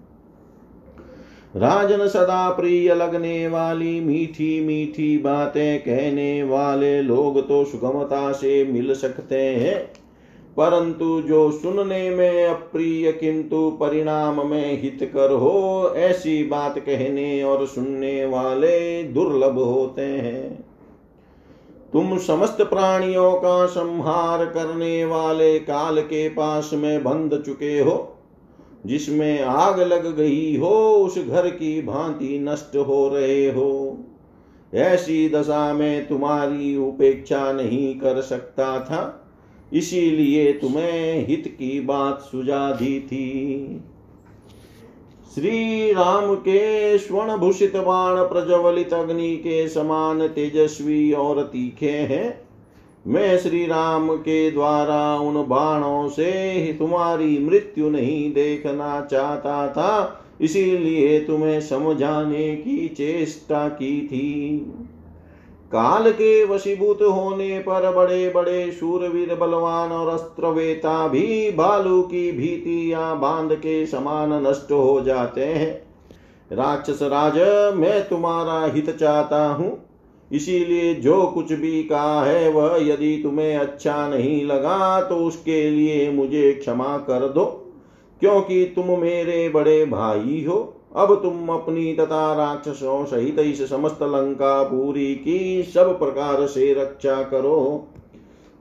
राजन 1.55 2.07
सदा 2.07 2.49
प्रिय 2.49 2.93
लगने 2.95 3.47
वाली 3.47 3.99
मीठी 3.99 4.59
मीठी 4.61 5.17
बातें 5.17 5.79
कहने 5.79 6.43
वाले 6.43 7.01
लोग 7.01 7.47
तो 7.47 7.63
सुगमता 7.65 8.31
से 8.31 8.63
मिल 8.65 8.93
सकते 8.93 9.41
हैं। 9.41 9.91
परंतु 10.57 11.21
जो 11.21 11.51
सुनने 11.51 12.09
में 12.09 12.45
अप्रिय 12.45 13.11
किंतु 13.11 13.77
परिणाम 13.79 14.49
में 14.49 14.81
हितकर 14.81 15.31
हो, 15.31 15.93
ऐसी 15.95 16.43
बात 16.43 16.79
कहने 16.79 17.43
और 17.43 17.67
सुनने 17.67 18.25
वाले 18.25 19.03
दुर्लभ 19.03 19.59
होते 19.59 20.01
हैं। 20.01 20.65
तुम 21.93 22.17
समस्त 22.17 22.61
प्राणियों 22.61 23.33
का 23.33 23.65
संहार 23.65 24.45
करने 24.45 25.05
वाले 25.05 25.59
काल 25.59 26.01
के 26.01 26.29
पास 26.29 26.71
में 26.73 27.03
बंध 27.03 27.43
चुके 27.45 27.79
हो, 27.79 28.17
जिसमें 28.85 29.43
आग 29.43 29.79
लग 29.79 30.15
गई 30.15 30.57
हो, 30.57 30.95
उस 30.95 31.27
घर 31.27 31.47
की 31.47 31.81
भांति 31.81 32.39
नष्ट 32.39 32.75
हो 32.75 33.09
रहे 33.09 33.51
हो। 33.51 33.97
ऐसी 34.73 35.29
दशा 35.29 35.73
में 35.73 36.07
तुम्हारी 36.07 36.77
उपेक्षा 36.77 37.51
नहीं 37.51 37.99
कर 37.99 38.21
सकता 38.21 38.79
था। 38.79 39.23
इसीलिए 39.73 40.51
तुम्हें 40.53 41.27
हित 41.27 41.47
की 41.47 41.79
बात 41.79 42.19
सुझा 42.21 42.71
दी 42.71 42.99
थी। 42.99 43.81
श्री 45.35 45.91
राम 45.93 46.33
के 46.35 46.97
स्वर्ण 46.97 47.37
भूषित 47.37 47.75
बाण 47.75 48.17
प्रज्वलित 48.23 48.93
अग्नि 48.93 49.35
के 49.35 49.67
समान 49.67 50.27
तेजस्वी 50.27 51.11
और 51.11 51.41
तीखे 51.43 51.89
हैं। 51.89 52.47
मैं 53.07 53.37
श्री 53.37 53.65
राम 53.65 54.09
के 54.15 54.49
द्वारा 54.51 55.15
उन 55.15 55.35
बाणों 55.47 56.09
से 56.09 56.31
ही 56.51 56.73
तुम्हारी 56.73 57.37
मृत्यु 57.39 57.89
नहीं 57.89 58.31
देखना 58.33 59.07
चाहता 59.11 59.67
था, 59.67 60.23
इसीलिए 60.41 61.19
तुम्हें 61.19 61.59
समझाने 61.61 62.55
की 62.55 62.87
चेष्टा 62.87 63.67
की 63.69 64.01
थी। 64.07 64.59
काल 65.71 66.11
के 66.11 66.43
वशीभूत 66.45 67.01
होने 67.01 67.59
पर 67.59 67.91
बड़े 67.95 68.29
बड़े 68.29 68.71
शूरवीर 68.71 69.33
बलवान 69.35 69.91
और 69.91 70.07
अस्त्रवेता 70.09 71.07
भी 71.07 71.51
भालू 71.51 72.01
की 72.01 72.31
भीति 72.31 72.93
या 72.93 73.13
बाँध 73.15 73.53
के 73.55 73.85
समान 73.85 74.33
नष्ट 74.47 74.71
हो 74.71 75.01
जाते 75.01 75.45
हैं। 75.45 75.73
राक्षस 76.51 76.99
राज, 77.03 77.37
मैं 77.75 78.07
तुम्हारा 78.09 78.63
हित 78.65 78.89
चाहता 78.89 79.45
हूँ। 79.47 79.77
इसीलिए 80.31 80.93
जो 80.95 81.21
कुछ 81.25 81.51
भी 81.51 81.83
कहा 81.83 82.23
है, 82.25 82.49
वह 82.49 82.77
यदि 82.83 83.19
तुम्हें 83.23 83.55
अच्छा 83.57 84.07
नहीं 84.07 84.43
लगा 84.45 85.01
तो 85.01 85.15
उसके 85.17 85.69
लिए 85.69 86.09
मुझे 86.11 86.51
क्षमा 86.53 86.97
कर 86.99 87.27
दो, 87.29 87.45
क्योंकि 88.21 88.63
तुम 88.75 88.99
मेरे 89.01 89.47
बड़े 89.49 89.85
भाई 89.85 90.43
हो। 90.47 90.73
अब 90.95 91.15
तुम 91.15 91.49
अपनी 91.49 91.93
तथा 91.93 92.33
राक्षसों 92.33 93.05
सहित 93.05 93.39
इस 93.39 93.69
समस्त 93.69 94.03
लंका 94.03 94.63
पूरी 94.63 95.15
की 95.15 95.63
सब 95.63 95.99
प्रकार 95.99 96.45
से 96.45 96.73
रक्षा 96.73 97.23
करो। 97.23 97.87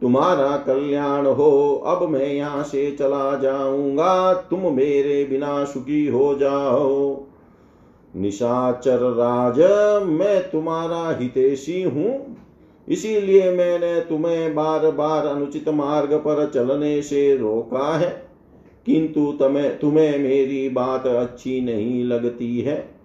तुम्हारा 0.00 0.56
कल्याण 0.56 1.26
हो, 1.26 1.82
अब 1.86 2.08
मैं 2.08 2.32
यहाँ 2.32 2.62
से 2.62 2.90
चला 2.90 3.36
जाऊँगा। 3.36 4.34
तुम 4.34 4.60
मेरे 4.76 5.24
बिना 5.24 5.64
सुखी 5.64 6.06
हो 6.06 6.34
जाओ। 6.34 7.24
निशाचर 8.16 8.98
राज, 8.98 9.60
मैं 10.02 10.50
तुम्हारा 10.50 11.18
हितेशी 11.20 11.82
हूँ। 11.82 12.36
इसीलिए 12.88 13.50
मैंने 13.50 14.00
तुम्हें 14.00 14.54
बार 14.54 14.90
बार 14.90 15.26
अनुचित 15.26 15.68
मार्ग 15.68 16.14
पर 16.14 16.50
चलने 16.54 17.02
से 17.02 17.36
रोका 17.36 17.96
है। 17.98 18.25
किंतु 18.86 19.32
तुम्हें 19.38 19.78
तुम्हें 19.78 20.18
मेरी 20.18 20.68
बात 20.68 21.06
अच्छी 21.06 21.60
नहीं 21.60 22.04
लगती 22.04 22.60
है। 22.60 22.96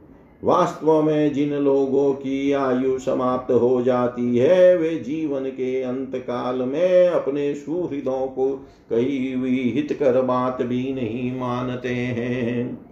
वास्तव 0.44 1.02
में 1.02 1.34
जिन 1.34 1.54
लोगों 1.54 2.14
की 2.14 2.52
आयु 2.52 3.00
समाप्त 3.00 3.52
हो 3.52 3.82
जाती 3.82 4.38
है, 4.38 4.78
वे 4.78 4.90
जीवन 4.90 5.44
के 5.44 5.82
अंत 5.82 6.16
काल 6.16 6.56
में 6.56 7.08
अपने 7.08 7.56
सुहृदों 7.56 8.28
को 8.28 8.68
कही 8.90 9.34
हुई 9.34 9.72
हितकर 9.76 10.22
बात 10.22 10.62
भी 10.62 10.94
नहीं 10.94 11.40
मानते 11.40 11.90
हैं। 11.90 12.92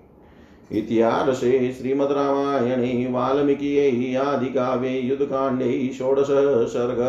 इतिहास 0.71 1.39
श्रीमद 1.39 1.51
इतिहासे 1.53 1.73
श्रीमद् 1.73 2.11
रामायणे 2.11 3.07
वाल्मीकियै 3.11 4.15
आदिकाव्ये 4.15 4.99
युद्धकाण्डे 4.99 5.91
षोडश 5.97 6.27
सर्ग 6.73 6.99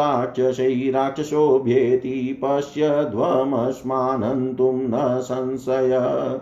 राक्षसोऽभ्येति 0.91 2.41
पश्यध्वमस्मानन्तुं 2.45 4.73
न 4.73 5.21
संशय। 5.21 6.41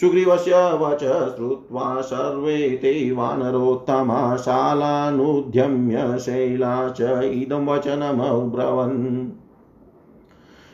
सुग्रीवस्य 0.00 0.52
वच 0.54 1.32
श्रुत्वा 1.36 2.00
सर्वे 2.00 2.78
ते 2.82 3.12
वानरोत्तमा 3.12 4.36
शालानुद्यम्य 4.36 6.18
शैला 6.18 6.88
च 6.88 7.20
इदं 7.24 7.66
वचनमब्रवन्। 7.66 9.26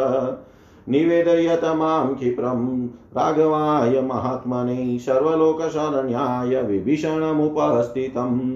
निवेदयत 0.89 1.65
माँ 1.65 2.15
क्षिप्रं 2.15 2.87
राघवाय 2.87 4.01
महात्मने 4.01 4.99
सर्वलोकशरण्याय 4.99 6.61
विभीषणमुपस्थितम्। 6.61 8.55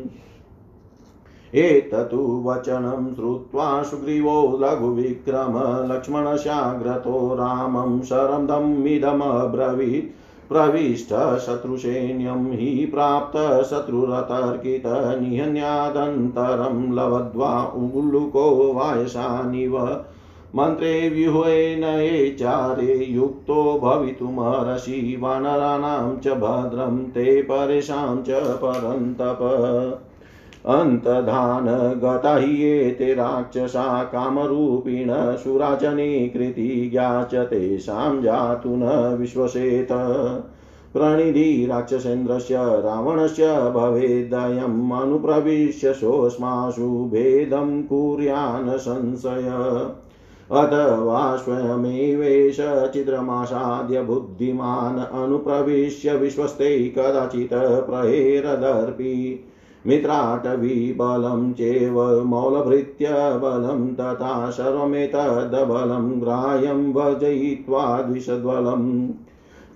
एतत्तु 1.56 2.44
वचनं 2.46 3.16
श्रुत्वा 3.16 3.84
सुग्रीवो 3.84 4.60
लघुविक्रम 4.62 5.54
लक्ष्मणशाग्रतो 5.92 7.36
रामं 7.36 8.02
शरदमिदमब्रवीत् 8.02 10.16
प्रविष्टशत्रुसैन्यं 10.50 12.52
हि 12.52 12.86
प्राप्तशत्रुरतर्कित 12.86 14.84
निहन्यादन्तरं 15.22 16.94
लब्ध्वा 16.94 17.74
उल्लुको 17.76 18.74
वायसानिव 18.74 20.06
मन्त्रे 20.56 21.10
व्यूहेन 21.10 21.84
ये 21.84 22.38
चारे 22.40 23.06
युक्तो 23.06 23.80
भवितुमर्हसि 23.84 25.18
वानराणां 25.22 26.18
च 26.18 26.28
भद्रं 26.28 27.04
ते 27.04 27.42
परेषां 27.42 28.22
च 28.22 28.30
परन्तप। 28.30 29.40
अन्तधान 30.66 31.66
गता 32.00 32.38
हि 32.38 32.64
एते 32.64 33.14
राक्षसा 33.14 34.04
कामरूपिण 34.04 35.36
सुराजने 35.36 36.28
कृतिज्ञा 36.28 37.24
च 37.24 37.36
तेषां 37.36 38.22
जातु 38.22 38.70
न 38.70 39.18
विश्वसेत। 39.20 39.88
प्रणिधि 40.94 41.68
राक्षसेन्द्रस्य 41.70 42.56
रावणस्य 42.60 43.48
भवेदयम् 43.48 44.92
अनुप्रविश्य 44.92 45.94
सोऽस्मासु 45.94 47.06
भेदं 47.06 47.84
कुर्यान् 47.84 48.78
संशय। 48.78 49.54
अथवा 50.52 51.36
स्वयमेवेश 51.36 52.58
चित्रमासाद्य 52.94 54.02
बुद्धिमान् 54.02 55.24
अनुप्रविश्य 55.24 56.16
विश्वस्ते 56.16 56.90
कदाचित् 56.90 57.54
प्रहेरदर्पि। 57.90 59.44
मित्राटवीबलं 59.88 61.54
चेव 61.54 62.24
मौलभृत्य 62.26 63.10
बलं 63.12 63.96
तथा 63.96 64.50
सर्वमेतदबलं 64.50 66.22
ग्राह्यं 66.22 66.94
भजयित्वा 66.94 68.02
द्विषद्बलम् 68.02 69.10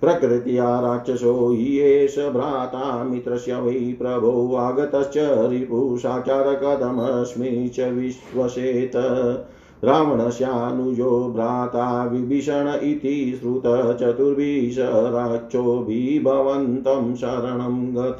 प्रकृत्या 0.00 0.80
राक्षसो 0.80 1.52
एष 1.54 2.18
भ्राता 2.18 3.04
मित्रस्य 3.04 3.56
वै 3.56 3.96
प्रभो 3.98 4.54
आगतश्च 4.56 5.14
रिपु 5.50 5.96
साचारकथमस्मि 5.98 7.68
च 7.74 7.80
विश्वसेत। 7.80 8.96
रावणस्यानुजो 9.84 11.32
भ्राता 11.34 12.04
विभीषण 12.04 12.78
इति 12.82 13.36
श्रुत 13.40 13.96
चतुर्भिः 14.00 15.10
राक्षोभिभवन्तं 15.10 17.14
शरणं 17.14 17.96
गत। 17.96 18.18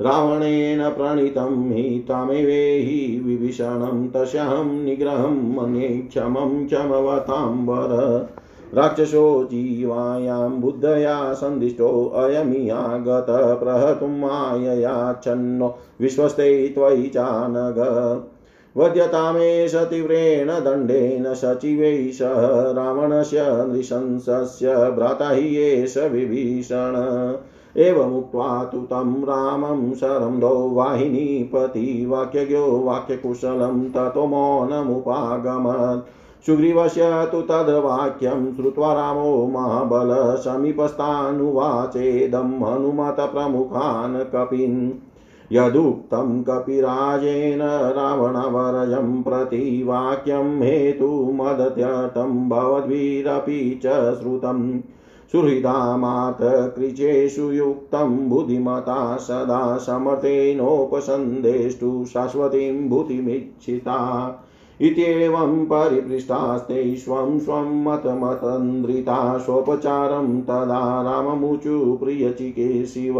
रावणेन 0.00 0.90
प्रणीतं 0.90 1.72
हि 1.72 2.04
त्वमेवेहि 2.06 3.22
विभीषणं 3.26 4.08
तस्याहं 4.08 4.64
निग्रहं 4.64 5.56
मन्ये 5.56 5.88
क्षमं 5.88 6.66
क्षमवताम्बर 6.66 8.28
राक्षसो 8.74 9.44
जीवायां 9.44 10.50
बुद्धया 10.50 11.34
सन्दिष्टोऽयमियागत 11.34 13.60
प्रहतुं 13.60 14.08
माययाच्छन्नो 14.08 15.78
विश्वस्ते 16.00 16.68
त्वयि 16.68 17.08
चानग। 17.08 17.76
वध्यतामेष 18.80 19.74
तीव्रेण 19.74 20.64
दण्डेन 20.64 21.34
सचिवैः 21.34 22.12
सह 22.12 22.72
रावणस्य 22.72 23.64
नृशंसस्य 23.66 24.90
भ्राता 24.90 25.30
हि 25.30 25.56
एष 25.56 25.98
विभीषण। 25.98 27.38
एवमुक्त्वा 27.76 28.64
तु 28.64 28.78
तं 28.78 29.24
रामं 29.24 29.94
शरन्दो 29.94 30.74
वाहिनीपति 30.74 32.06
वाक्यज्ञो 32.06 32.84
वाक्यकुशलं 32.84 33.90
ततो 33.90 34.26
मौनमुपागमत् 34.26 36.46
सुग्रीवस्य 36.46 37.28
तु 37.32 37.42
तद्वाक्यं 37.42 38.52
श्रुत्वा 38.52 38.92
रामो 38.92 39.46
महाबल 39.46 40.36
समीपस्थानुवाचेदं 40.36 42.62
हनुमतप्रमुखान् 42.62 44.34
कपिन्। 44.34 45.09
यदुक्तं 45.52 46.42
कपिराजेन 46.42 47.92
रावणवरजं 47.92 49.22
प्रति 49.22 49.84
वाक्यं 49.86 50.62
हेतुमदत्यर्थं 50.62 52.48
भवद्भिरपि 52.48 53.80
च 53.84 54.16
श्रुतम् 54.20 54.80
सुहृदामात 55.32 56.38
कृचेषु 56.42 57.42
युक्तं 57.42 58.28
बुद्धिमता 58.28 59.16
सदा 59.16 59.78
समर्थेनोपसन्देष्टु 59.78 62.04
शाश्वतीं 62.04 62.88
भूतिमिच्छिता 62.88 63.98
इत्येवं 64.80 65.64
परिपृष्टास्ते 65.64 66.96
स्वं 66.96 67.38
स्वं 67.38 67.84
मतमतन्द्रिता 67.84 69.38
स्वोपचारं 69.38 70.40
तदा 70.40 71.02
राममुचु 71.02 71.98
प्रियचिके 72.02 72.86
शिव। 72.86 73.14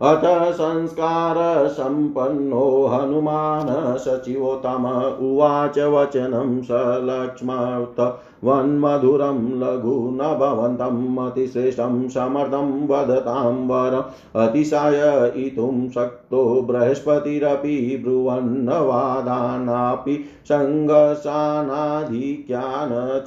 अथ 0.03 0.23
संस्कारसम्पन्नो 0.53 2.63
हनुमान् 2.87 3.69
सचिवोत्तम 4.05 4.85
उवाच 5.27 5.77
वचनं 5.93 6.49
सलक्ष्मत 6.61 7.99
वन्मधुरं 8.43 9.39
लघु 9.59 9.93
न 10.13 10.33
भवन्तम् 10.39 11.19
अतिश्रेष्ठं 11.25 12.09
समर्थं 12.09 12.71
वदतां 12.87 13.53
वरम् 13.67 14.09
अतिशाययितुं 14.43 15.87
शक्तो 15.95 16.41
बृहस्पतिरपि 16.67 17.77
ब्रुवन्नवादानापि 18.03 20.15
सङ्घर्षानाधिक्यान् 20.51 21.25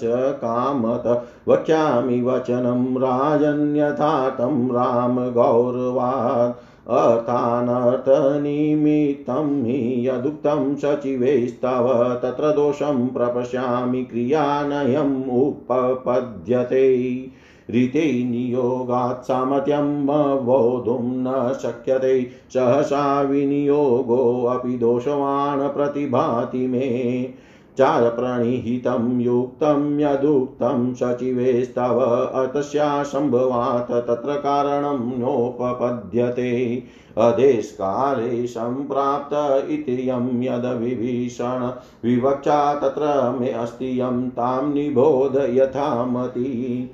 च 0.02 0.04
कामत 0.44 1.06
वक्ष्यामि 1.48 2.18
वचनं 2.22 2.82
राजन्यथार्थं 2.98 4.56
रामगौरवात् 4.76 6.65
अर्थानर्थनिमित्तं 6.90 9.64
हि 9.64 10.08
यदुक्तं 10.08 10.76
सचिवैस्तव 10.76 12.18
तत्र 12.22 12.52
दोषं 12.52 13.08
प्रपश्यामि 13.08 14.02
क्रियानयम् 14.02 15.30
उपपद्यते। 15.30 17.30
ऋते 17.70 18.24
नियोगात् 18.24 19.24
सामर्थ्यं 19.24 20.36
वोढुं 20.36 21.02
न 21.02 21.58
शक्यते। 21.62 22.30
सहसा 22.54 23.22
विनियोगोऽपि 23.22 24.78
दोषवान् 24.78 25.68
प्रतिभाति 25.68 26.66
मे। 26.66 27.34
चारप्रणिहितं 27.78 29.20
युक्तं 29.20 30.00
यदुक्तं 30.00 30.94
सचिवेस्तव 30.94 32.00
अतस्यासम्भवात् 32.34 33.90
तत्र 33.90 34.34
कारणं 34.34 35.18
नोपपद्यते। 35.18 36.82
अदेशकाले 37.18 38.46
सम्प्राप्त 38.46 39.32
इत्ययं 39.70 40.42
यद्विभीषण 40.42 41.70
विवक्षा 42.04 42.74
तत्र 42.74 43.36
मे 43.40 43.50
अस्ति 43.50 44.00
यं 44.00 44.28
तां 44.30 44.74
निबोध 44.74 45.36
यथामति। 45.36 46.90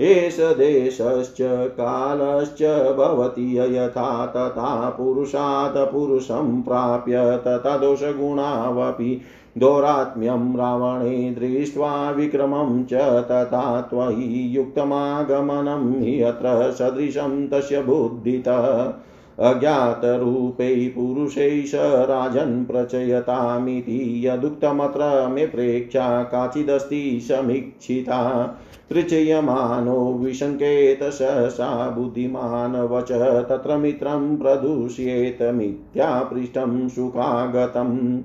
एष 0.00 0.40
देशश्च 0.40 1.36
कालश्च 1.70 2.62
भवति 2.96 3.58
यथा 3.58 4.26
तथा 4.26 4.90
पुरुषात् 4.90 5.92
पुरुषं 5.92 6.62
प्राप्य 6.62 7.14
तथा 7.46 7.76
दोषगुणावपि 7.76 9.20
दोरात्म्यं 9.58 10.56
रावणे 10.56 11.30
दृष्ट्वा 11.30 12.10
विक्रमं 12.10 12.84
च 12.84 12.94
तथा 13.30 13.80
त्वयि 13.80 14.56
युक्तमागमनं 14.56 16.02
हि 16.02 16.22
अत्र 16.22 16.70
सदृशं 16.70 17.48
तस्य 17.48 17.82
बुद्धितः। 17.82 18.92
अज्ञातरूपै 19.40 20.92
पुरुषैष 20.94 21.72
राजन् 21.74 22.64
प्रचयतामिति 22.64 24.26
यदुक्तमत्र 24.26 25.28
मे 25.28 25.46
प्रेक्षा 25.46 26.22
काचिदस्ति 26.22 27.20
समीक्षिता। 27.22 28.42
पृच्छयमानो 28.90 30.12
विशङ्केत 30.12 31.02
सहसा 31.02 31.90
बुद्धिमान् 31.90 32.76
वच 32.76 33.12
तत्र 33.48 33.76
मित्रं 33.76 34.36
प्रदूष्येत 34.36 35.38
मिथ्या 35.42 36.22
पृष्ठं 36.22 36.88
सुखागतम् 36.88 38.20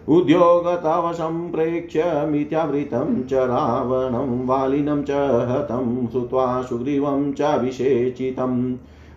उद्योगतव 0.10 1.14
सम्प्रेक्ष्य 1.14 2.28
मिथ्यावृतं 2.32 3.24
च 3.24 3.34
रावणं, 3.34 4.46
वालिनं 4.46 5.04
च 5.04 5.48
हतं, 5.52 6.08
श्रुत्वा 6.08 6.62
सुग्रीवं 6.62 7.34
चाभिषेचितम् 7.34 8.74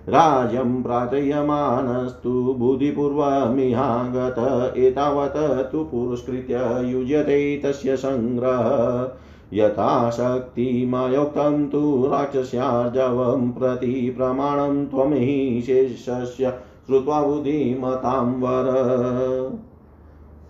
राज्यं 0.08 0.82
प्रार्थयमानस्तु 0.82 2.56
बुधिपूर्वमिहागत 2.58 4.76
एतावत् 4.76 5.72
तु 5.72 5.84
पुरस्कृत्य 5.84 6.82
युज्यते 6.84 7.62
तस्य 7.64 7.96
सङ्ग्रह 7.96 9.08
यथाशक्तिमयोक्तं 9.52 11.68
तु 11.68 12.08
राक्षस्यार्जवं 12.12 13.52
प्रति 13.52 14.14
प्रमाणं 14.16 14.86
त्वमहि 14.86 15.62
शेषस्य 15.66 16.58
श्रुत्वा 16.86 17.22
बुद्धिमतां 17.22 18.26
वर। 18.26 19.58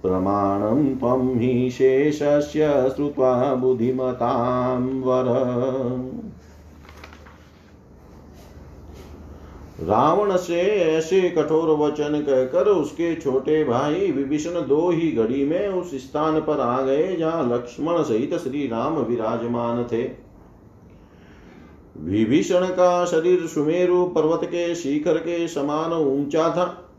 प्रमाणं 0.03 0.97
त्वं 0.97 1.39
हि 1.39 1.71
शेषस्य 1.71 2.93
श्रुत्वा 2.97 3.55
बुद्धिमतां 3.55 5.01
वर। 5.01 5.25
रावण 9.81 10.37
से 10.37 10.61
ऐसे 10.81 11.21
कठोर 11.31 11.71
वचन 11.79 12.21
कहकर 12.21 12.69
उसके 12.69 13.15
छोटे 13.15 13.65
भाई 13.65 14.11
विभीषण 14.11 14.51
दो 14.51 14.91
ही 14.91 15.11
घड़ी 15.13 15.45
में 15.45 15.69
उस 15.69 15.95
स्थान 15.95 16.41
पर 16.41 16.61
आ 16.61 16.83
गए 16.83 17.17
जहाँ 17.17 17.55
लक्ष्मण 17.55 18.03
सहित 18.03 18.35
श्री 18.35 18.67
राम 18.67 18.99
विराजमान 18.99 19.85
थे। 19.85 20.03
विभीषण 22.01 22.67
का 22.67 23.05
शरीर 23.05 23.47
सुमेरु 23.47 24.05
पर्वत 24.05 24.41
के 24.45 24.75
शिखर 24.75 25.19
के 25.19 25.49
समान 25.49 25.93
ऊँचा 25.93 26.49
था। 26.51 26.91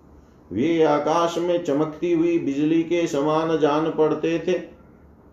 वे 0.51 0.83
आकाश 0.83 1.37
में 1.37 1.63
चमकती 1.63 2.11
हुई 2.13 2.39
बिजली 2.39 2.83
के 2.83 3.07
समान 3.07 3.57
जान 3.59 3.89
पड़ते 3.89 4.39
थे। 4.39 4.53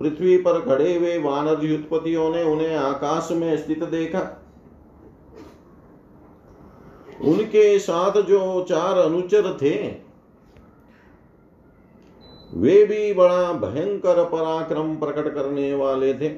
पृथ्वी 0.01 0.37
पर 0.37 0.61
खड़े 0.61 0.95
हुए 0.95 1.19
वानर 1.19 1.65
युद्धपतियों 1.65 2.31
ने 2.35 2.43
उन्हें 2.43 2.77
आकाश 2.77 3.29
में 3.33 3.57
स्थित 3.57 3.85
देखा। 3.85 4.39
उनके 7.25 7.79
साथ 7.79 8.21
जो 8.23 8.65
चार 8.69 8.99
अनुचर 8.99 9.53
थे, 9.63 9.77
वे 12.53 12.85
भी 12.85 13.13
बड़ा 13.15 13.53
भयंकर 13.53 14.23
पराक्रम 14.25 14.95
प्रकट 14.97 15.35
करने 15.35 15.73
वाले 15.75 16.13
थे। 16.15 16.31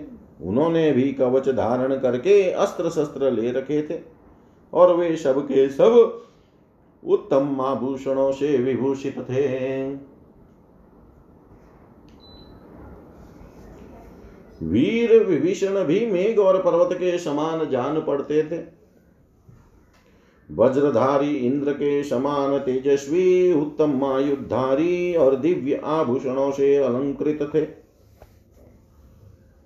उन्होंने 0.42 0.90
भी 0.92 1.12
कवच 1.12 1.48
धारण 1.48 1.96
करके 1.96 2.50
अस्त्र 2.50 2.90
शस्त्र 2.90 3.30
ले 3.30 3.50
रखे 3.52 3.82
थे 3.82 3.98
और 4.72 4.94
वे 4.96 5.16
सब 5.16 5.40
के 5.42 5.68
सब 5.68 6.20
उत्तम 7.02 7.60
आभूषणों 7.60 8.30
से 8.32 8.56
विभूषित 8.58 9.18
थे। 9.20 9.44
वीर 14.60 15.24
विभीषण 15.24 15.82
भी 15.84 16.06
मेघ 16.06 16.38
और 16.38 16.62
पर्वत 16.62 16.92
के 16.92 17.18
समान 17.18 17.68
जान 17.70 18.00
पड़ते 18.00 18.42
थे। 18.42 18.58
वज्रधारी 20.50 21.34
इंद्र 21.36 21.72
के 21.72 22.02
समान 22.04 22.58
तेजस्वी, 22.58 23.52
उत्तम 23.52 24.04
आयुधारी 24.04 25.14
और 25.14 25.36
दिव्य 25.36 25.80
आभूषणों 25.84 26.50
से 26.50 26.76
अलंकृत 26.76 27.50
थे। 27.54 27.62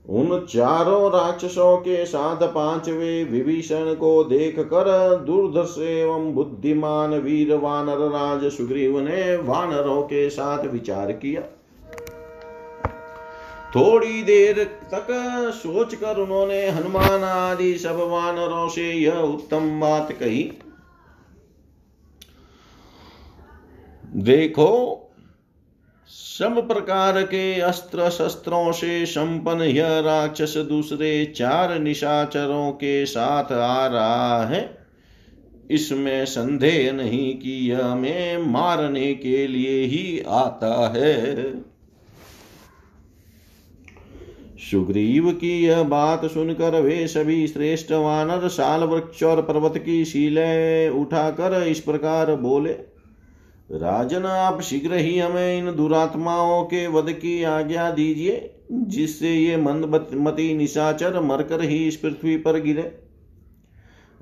उन 0.07 0.47
चारों 0.51 1.11
राक्षसों 1.11 1.77
के 1.77 2.05
साथ 2.07 2.43
पांचवे 2.43 3.25
विभीषण 3.25 3.95
को 3.95 4.23
देख 4.25 4.59
कर 4.59 5.17
दुर्धर्ष 5.17 5.79
एवं 5.79 6.33
बुद्धिमान 6.35 7.15
वीर 7.15 7.55
वानर 7.55 8.09
राज 8.09 8.45
सुग्रीव 8.51 8.99
ने 9.01 9.37
वानरों 9.37 10.03
के 10.03 10.29
साथ 10.31 10.65
विचार 10.65 11.13
किया। 11.13 11.43
थोड़ी 13.77 14.23
देर 14.23 14.63
तक 14.65 15.07
सोचकर 15.55 16.19
उन्होंने 16.19 16.69
हनुमान 16.69 17.25
आदि 17.25 17.75
सब 17.79 17.99
वानरों 18.11 18.69
से 18.69 18.91
यह 18.93 19.19
उत्तम 19.19 19.81
बात 19.81 20.13
कही। 20.13 20.51
देखो 24.17 25.05
सब 26.09 26.69
प्रकार 26.69 27.23
के 27.23 27.61
अस्त्र 27.61 28.11
शस्त्रों 28.11 28.73
से 28.73 29.07
संपन्न 29.07 29.63
यह 29.63 29.99
राक्षस 29.99 30.57
दूसरे 30.57 31.25
चार 31.37 31.79
निशाचरों 31.79 32.71
के 32.73 33.07
साथ 33.07 33.53
आ 33.53 33.87
रहा 33.87 34.47
है। 34.47 34.79
इसमें 35.71 36.25
संदेह 36.25 36.93
नहीं 36.93 37.39
कि 37.39 37.71
यह 37.71 37.87
हमें 37.87 38.39
मारने 38.39 39.15
के 39.15 39.47
लिए 39.47 39.85
ही 39.85 40.23
आता 40.29 40.93
है। 40.97 41.53
सुग्रीव 44.71 45.31
की 45.31 45.65
यह 45.65 45.83
बात 45.83 46.25
सुनकर 46.25 46.81
वे 46.81 47.07
सभी 47.09 47.47
श्रेष्ठ 47.47 47.93
वानर 47.93 48.49
साल 48.49 48.81
वृक्ष 48.81 49.23
और 49.23 49.43
पर्वत 49.43 49.79
की 49.79 50.05
शीले 50.05 50.89
उठाकर 50.89 51.63
इस 51.63 51.81
प्रकार 51.81 52.35
बोले 52.37 52.98
राजन, 53.71 54.23
आप 54.23 54.61
शीघ्र 54.61 54.95
ही 54.95 55.19
हमें 55.19 55.59
इन 55.59 55.77
दुरात्माओं 55.77 56.63
के 56.65 56.87
वध 56.87 57.11
की 57.13 57.43
आज्ञा 57.43 57.91
दीजिए, 57.91 58.51
जिससे 58.73 59.35
ये 59.35 59.57
मंदमती 59.57 60.55
निशाचर 60.57 61.21
मरकर 61.21 61.63
ही 61.63 61.89
इस 61.89 61.97
पृथ्वी 61.97 62.37
पर 62.37 62.61
गिरे। 62.61 62.93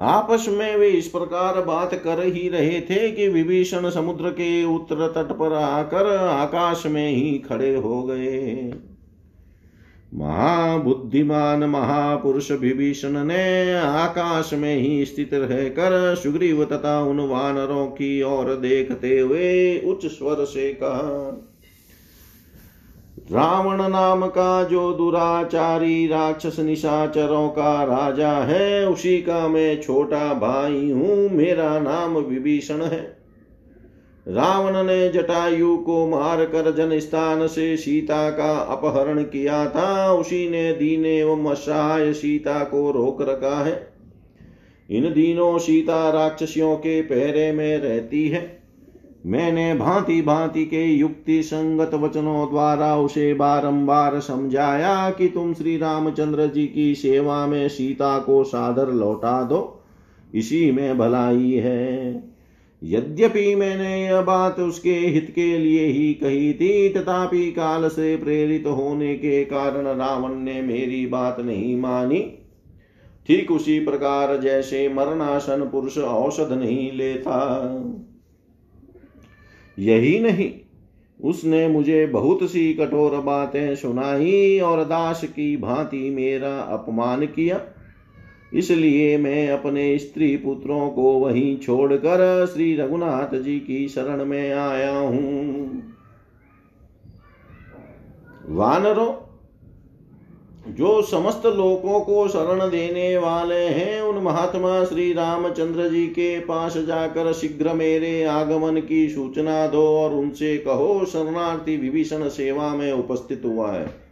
आपस 0.01 0.47
में 0.49 0.77
वे 0.77 0.89
इस 0.89 1.09
प्रकार 1.09 1.61
बात 1.61 1.95
कर 1.95 2.25
ही 2.25 2.49
रहे 2.49 2.81
थे 2.81 3.11
कि 3.11 3.29
विभीषण 3.29 3.91
समुद्र 3.91 4.31
के 4.31 4.65
उत्तर 4.65 5.07
तट 5.09 5.33
पर 5.33 5.53
आकर 5.53 6.17
आकाश 6.17 6.87
में 6.87 7.09
ही 7.11 7.39
खड़े 7.39 7.75
हो 7.77 8.03
गए। 8.03 8.73
महाबुद्धिमान 10.15 11.65
महापुरुष 11.65 12.51
विभीषण 12.51 13.25
ने 13.25 13.73
आकाश 13.75 14.53
में 14.55 14.77
ही 14.77 15.05
स्थित 15.05 15.35
रहकर 15.35 16.15
सुग्रीव 16.15 16.65
तथा 16.65 17.01
उन 17.01 17.21
वानरों 17.21 17.87
की 17.87 18.23
ओर 18.23 18.55
देखते 18.55 19.19
हुए 19.19 19.79
उच्च 19.81 20.07
स्वर 20.07 20.45
से 20.45 20.73
कहा, 20.73 21.43
रावण 23.33 23.89
नाम 23.89 24.27
का 24.27 24.65
जो 24.65 24.93
दुराचारी 24.93 26.07
राक्षस 26.07 26.59
निशाचरों 26.61 27.49
का 27.49 27.85
राजा 27.85 28.33
है, 28.33 28.87
उसी 28.89 29.19
का 29.19 29.49
मैं 29.49 29.83
छोटा 29.83 30.33
भाई 30.35 30.91
हूँ, 30.91 31.29
मेरा 31.31 31.79
नाम 31.79 32.17
विभीषण 32.19 32.83
है। 32.83 33.16
रावण 34.29 34.87
ने 34.87 35.09
जटायु 35.09 35.77
को 35.77 36.07
मार 36.07 36.45
कर 36.45 36.75
जन 36.75 36.99
स्थान 36.99 37.47
से 37.47 37.77
सीता 37.77 38.31
का 38.31 38.59
अपहरण 38.59 39.23
किया 39.23 39.71
था। 39.71 40.13
उसी 40.13 40.51
ने 40.51 40.73
दीन 40.73 41.07
एवं 41.07 41.51
असहाय 41.51 42.13
सीता 42.13 42.65
को 42.65 42.91
रोक 42.91 43.23
रखा 43.23 43.65
है। 43.65 43.93
इन 44.91 45.13
दिनों 45.13 45.59
सीता 45.59 46.11
राक्षसियों 46.11 46.77
के 46.77 47.01
पहरे 47.01 47.53
में 47.53 47.79
रहती 47.79 48.29
है। 48.29 48.63
मैंने 49.27 49.75
भांति 49.75 50.23
भांति 50.23 50.65
के 50.65 50.85
युक्ति 50.85 51.43
संगत 51.43 51.95
वचनों 51.95 52.51
द्वारा 52.51 52.97
उसे 52.97 53.35
बारंबार 53.35 54.21
समझाया 54.21 55.11
कि 55.11 55.29
तुम 55.29 55.55
श्री 55.55 55.77
रामचंद्र 55.77 56.47
जी 56.47 56.67
की 56.67 56.95
सेवा 56.95 57.47
में 57.47 57.69
सीता 57.69 58.19
को 58.19 58.45
सादर 58.45 58.89
लौटा 58.89 59.43
दो। 59.43 59.85
इसी 60.35 60.71
में 60.71 60.99
भलाई 60.99 61.53
है। 61.53 62.36
यद्यपि 62.83 63.55
मैंने 63.55 64.05
यह 64.05 64.21
बात 64.21 64.59
उसके 64.61 64.95
हित 64.95 65.31
के 65.35 65.59
लिए 65.59 65.85
ही 65.85 66.13
कही 66.15 66.53
थी, 66.55 66.89
तथापि 66.89 67.51
काल 67.53 67.89
से 67.89 68.17
प्रेरित 68.17 68.67
होने 68.67 69.15
के 69.15 69.45
कारण 69.45 69.87
रावण 69.89 70.35
ने 70.35 70.61
मेरी 70.63 71.07
बात 71.07 71.41
नहीं 71.41 71.77
मानी। 71.77 72.21
ठीक 73.29 73.51
उसी 73.51 73.79
प्रकार 73.81 74.37
जैसे 74.37 74.89
मरणासन 74.89 75.69
पुरुष 75.73 75.99
औषध 75.99 76.53
नहीं 76.53 76.93
लेता। 76.93 77.39
यही 79.79 80.19
नहीं, 80.21 80.51
उसने 81.21 81.67
मुझे 81.69 82.07
बहुत 82.07 82.43
सी 82.43 82.73
कठोर 82.75 83.17
बातें 83.21 83.75
सुनाई 83.77 84.59
और 84.61 84.85
दास 84.85 85.25
की 85.25 85.57
भांति 85.57 86.11
मेरा 86.11 86.57
अपमान 86.73 87.27
किया। 87.27 87.61
इसलिए 88.55 89.19
मैं 89.19 89.49
अपने 89.51 89.99
स्त्री 89.99 90.37
पुत्रों 90.37 90.91
को 90.91 91.03
वहीं 91.03 91.59
छोड़कर 91.59 92.47
श्री 92.47 92.77
रघुनाथ 92.77 93.43
जी 93.43 93.59
की 93.59 93.89
शरण 93.89 94.25
में 94.25 94.53
आया 94.53 94.99
हूँ। 94.99 95.83
वानरों, 98.49 99.15
जो 100.75 101.03
समस्त 101.03 101.47
लोगों 101.47 102.01
को 102.01 102.29
शरण 102.29 102.71
देने 102.71 103.19
वाले 103.19 103.55
हैं, 103.55 104.01
उन 104.01 104.25
महात्मा 104.25 104.85
श्री 104.85 105.13
रामचंद्र 105.13 105.89
जी 105.89 106.07
के 106.07 106.41
पास 106.41 106.77
जाकर 106.77 107.33
शीघ्र 107.33 107.73
मेरे 107.73 108.25
आगमन 108.25 108.81
की 108.81 109.09
सूचना 109.09 109.67
दो 109.67 109.87
और 109.87 110.15
उनसे 110.15 110.59
कहो, 110.59 111.05
शरणार्थी 111.05 111.77
विभीषण 111.77 112.29
सेवा 112.29 112.75
में 112.75 112.93
उपस्थित 112.93 113.43
हुआ 113.45 113.73
है। 113.73 114.06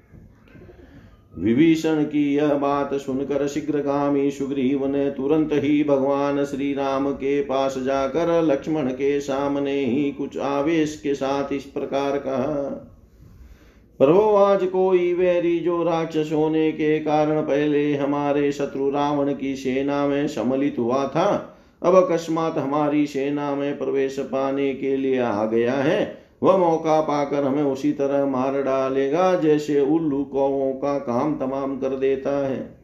विभीषण 1.38 2.02
की 2.02 2.34
यह 2.34 2.54
बात 2.54 2.94
सुनकर 2.94 3.46
शीघ्रगामी 3.46 4.30
सुग्रीव 4.30 4.86
ने 4.86 5.10
तुरंत 5.10 5.50
ही 5.52 5.84
भगवान 5.84 6.44
श्री 6.44 6.74
राम 6.74 7.10
के 7.12 7.40
पास 7.40 7.78
जाकर 7.78 8.42
लक्ष्मण 8.42 8.88
के 8.88 9.20
सामने 9.20 9.84
ही 9.84 10.10
कुछ 10.12 10.38
आवेश 10.38 11.00
के 11.02 11.14
साथ 11.14 11.52
इस 11.52 11.64
प्रकार 11.64 12.18
कहा, 12.18 12.90
प्रभो, 13.98 14.20
आज 14.20 14.64
कोई 14.64 15.14
वैरी 15.14 15.58
जो 15.58 15.82
राक्षस 15.82 16.30
होने 16.32 16.72
के 16.72 17.00
कारण 17.00 17.40
पहले 17.40 17.94
हमारे 17.94 18.52
शत्रु 18.52 18.90
रावण 18.90 19.34
की 19.34 19.56
सेना 19.56 20.06
में 20.06 20.28
सम्मिलित 20.28 20.76
हुआ 20.78 21.06
था, 21.08 21.58
अब 21.82 21.94
अकस्मात 21.94 22.58
हमारी 22.58 23.06
सेना 23.06 23.54
में 23.54 23.78
प्रवेश 23.78 24.18
पाने 24.18 24.74
के 24.74 24.96
लिए 24.96 25.18
आ 25.18 25.46
गया 25.46 25.74
है। 25.74 26.23
वह 26.44 26.56
मौका 26.56 27.00
पाकर 27.00 27.44
हमें 27.44 27.62
उसी 27.62 27.92
तरह 27.92 28.24
मार 28.26 28.62
डालेगा, 28.62 29.34
जैसे 29.34 29.80
उल्लू 29.80 30.24
कौवों 30.24 30.72
का 30.72 30.98
काम 30.98 31.34
तमाम 31.38 31.76
कर 31.78 31.96
देता 31.96 32.36
है। 32.48 32.76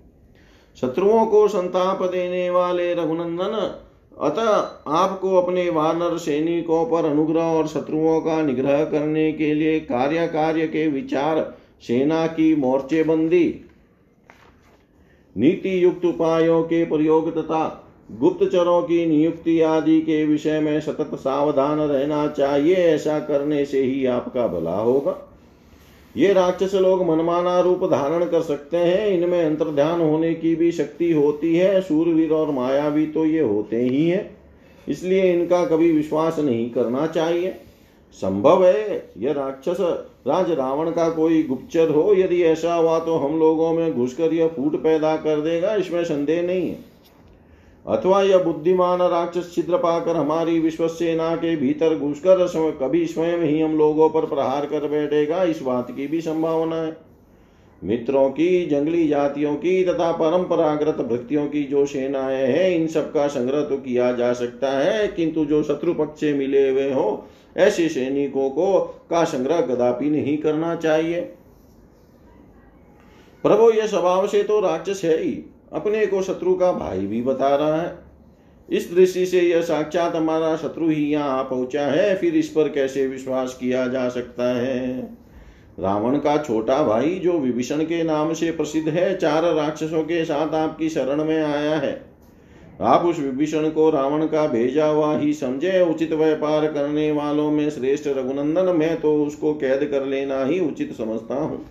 शत्रुओं 0.76 1.26
को 1.26 1.48
संताप 1.48 2.02
देने 2.02 2.50
वाले 2.50 2.94
रघुनंदन, 2.94 3.74
अतः 4.20 4.48
आपको 4.92 5.36
अपने 5.36 5.68
वानर 5.70 6.16
सैनिकों 6.18 6.84
पर 6.86 7.08
अनुग्रह 7.08 7.42
और 7.42 7.66
शत्रुओं 7.66 8.20
का 8.20 8.42
निग्रह 8.42 8.84
करने 8.84 9.32
के 9.32 9.54
लिए 9.54 9.80
कार्य 9.80 10.26
कार्य 10.26 10.66
के 10.66 10.86
विचार, 10.88 11.54
सेना 11.80 12.26
की 12.26 12.54
मोर्चेबंदी 12.56 13.60
नीति 15.36 15.84
युक्त 15.84 16.04
उपायों 16.04 16.62
के 16.62 16.84
प्रयोग 16.84 17.30
तथा 17.36 17.86
गुप्तचरों 18.10 18.80
की 18.82 19.04
नियुक्ति 19.06 19.60
आदि 19.60 20.00
के 20.00 20.24
विषय 20.24 20.58
में 20.60 20.80
सतत 20.80 21.10
सावधान 21.14 21.78
रहना 21.80 22.26
चाहिए, 22.28 22.74
ऐसा 22.74 23.18
करने 23.18 23.64
से 23.64 23.82
ही 23.82 24.04
आपका 24.06 24.46
भला 24.48 24.76
होगा। 24.76 25.16
ये 26.14 26.32
राक्षस 26.32 26.74
लोग 26.74 27.06
मनमाना 27.08 27.58
रूप 27.60 27.84
धारण 27.84 28.24
कर 28.24 28.40
सकते 28.40 28.76
हैं, 28.76 29.06
इनमें 29.08 29.44
अंतर्ध्यान 29.44 30.00
होने 30.00 30.34
की 30.34 30.54
भी 30.56 30.72
शक्ति 30.72 31.12
होती 31.12 31.54
है 31.56 31.80
सूरवीर 31.80 32.32
और 32.32 32.50
मायावी 32.50 33.06
तो 33.06 33.24
ये 33.24 33.40
होते 33.40 33.76
ही 33.76 34.08
है। 34.08 34.30
इसलिए 34.86 35.32
इनका 35.32 35.64
कभी 35.66 35.92
विश्वास 35.92 36.38
नहीं 36.38 36.70
करना 36.70 37.06
चाहिए। 37.06 37.54
संभव 38.18 38.64
है 38.66 39.12
यह 39.18 39.32
राक्षस 39.32 39.80
राज 40.26 40.50
रावण 40.50 40.90
का 40.90 41.08
कोई 41.10 41.42
गुप्तचर 41.42 41.90
हो, 41.90 42.14
यदि 42.14 42.42
ऐसा 42.42 42.74
हुआ 42.74 42.98
तो 42.98 43.16
हम 43.16 43.38
लोगों 43.38 43.72
में 43.72 43.92
घुसकर 43.92 44.32
यह 44.32 44.48
फूट 44.48 44.82
पैदा 44.82 45.16
कर 45.16 45.40
देगा, 45.40 45.74
इसमें 45.74 46.04
संदेह 46.04 46.42
नहीं 46.42 46.68
है। 46.68 46.89
अथवा 47.88 48.22
यह 48.22 48.38
बुद्धिमान 48.38 49.02
राक्षस 49.02 49.54
छिद्र 49.54 49.76
पाकर 49.76 50.16
हमारी 50.16 50.60
विश्व 50.60 50.88
सेना 50.88 51.36
के 51.36 51.56
भीतर 51.56 51.98
घुसकर 51.98 52.46
कभी 52.80 53.06
स्वयं 53.06 53.38
ही 53.38 53.60
हम 53.60 53.78
लोगों 53.78 54.08
पर 54.10 54.26
प्रहार 54.26 54.66
कर 54.66 54.88
बैठेगा, 54.88 55.42
इस 55.42 55.62
बात 55.62 55.90
की 55.90 56.06
भी 56.06 56.20
संभावना 56.20 56.76
है। 56.76 56.96
मित्रों 57.84 58.30
की, 58.30 58.66
जंगली 58.66 59.08
जातियों 59.08 59.54
की 59.54 59.84
तथा 59.84 60.12
परंपरागत 60.12 60.96
भक्तियों 61.04 61.46
की 61.46 61.64
जो 61.64 61.86
सेनाएँ 61.86 62.46
हैं, 62.46 62.70
इन 62.70 62.86
सब 62.86 63.12
का 63.12 63.26
संग्रह 63.26 63.62
तो 63.62 63.76
किया 63.76 64.12
जा 64.12 64.32
सकता 64.32 64.70
है, 64.70 65.08
किंतु 65.08 65.44
जो 65.44 65.62
शत्रु 65.62 65.94
पक्ष 65.94 66.24
मिले 66.24 66.70
हुए 66.70 66.92
हो, 66.92 67.26
ऐसे 67.56 67.88
सैनिकों 67.88 68.50
को 68.50 68.80
का 69.10 69.24
संग्रह 69.24 69.60
कदापि 69.60 70.10
नहीं 70.10 70.38
करना 70.38 70.74
चाहिए। 70.76 71.20
प्रभु 73.44 73.70
यह 73.70 73.86
स्वभाव 73.86 74.26
से 74.26 74.42
तो 74.42 74.60
राक्षस 74.60 75.00
है 75.04 75.22
ही। 75.22 75.44
अपने 75.72 76.06
को 76.06 76.22
शत्रु 76.22 76.54
का 76.54 76.72
भाई 76.72 77.06
भी 77.06 77.22
बता 77.22 77.56
रहा 77.56 77.82
है। 77.82 77.98
इस 78.68 78.94
दृष्टि 78.94 79.26
से 79.26 79.40
यह 79.40 79.60
साक्षात 79.60 80.16
हमारा 80.16 80.56
शत्रु 80.56 80.88
ही 80.88 81.04
यहाँ 81.04 81.42
पहुँचा 81.44 81.82
है, 81.82 82.16
फिर 82.16 82.34
इस 82.34 82.48
पर 82.48 82.68
कैसे 82.68 83.06
विश्वास 83.06 83.56
किया 83.60 83.86
जा 83.86 84.08
सकता 84.08 84.44
है? 84.44 85.00
रावण 85.78 86.18
का 86.18 86.36
छोटा 86.36 86.82
भाई 86.82 87.14
जो 87.14 87.38
विभीषण 87.38 87.82
के 87.84 88.02
नाम 88.02 88.32
से 88.32 88.50
प्रसिद्ध 88.50 88.88
है, 88.88 89.16
चार 89.16 89.44
राक्षसों 89.54 90.02
के 90.02 90.24
साथ 90.24 90.54
आपकी 90.54 90.88
शरण 90.88 91.24
में 91.24 91.42
आया 91.42 91.76
है। 91.76 92.10
आप 92.80 93.04
उस 93.04 93.18
विभीषण 93.18 93.68
को 93.70 93.90
रावण 93.90 94.26
का 94.26 94.46
भेजा 94.46 94.86
हुआ 94.86 95.18
ही 95.18 95.32
समझे, 95.32 95.80
उचित 95.80 96.12
व्यापार 96.12 96.66
करने 96.66 97.12
वालों 97.12 97.50
में 97.50 97.70
श्रेष्ठ 97.70 98.06
रघुनंदन, 98.06 98.76
मैं 98.76 99.00
तो 99.00 99.24
उसको 99.24 99.54
कैद 99.54 99.84
कर 99.90 100.06
लेना 100.06 100.44
ही 100.44 100.60
उचित 100.60 100.92
समझता 100.92 101.34
हूँ। 101.34 101.64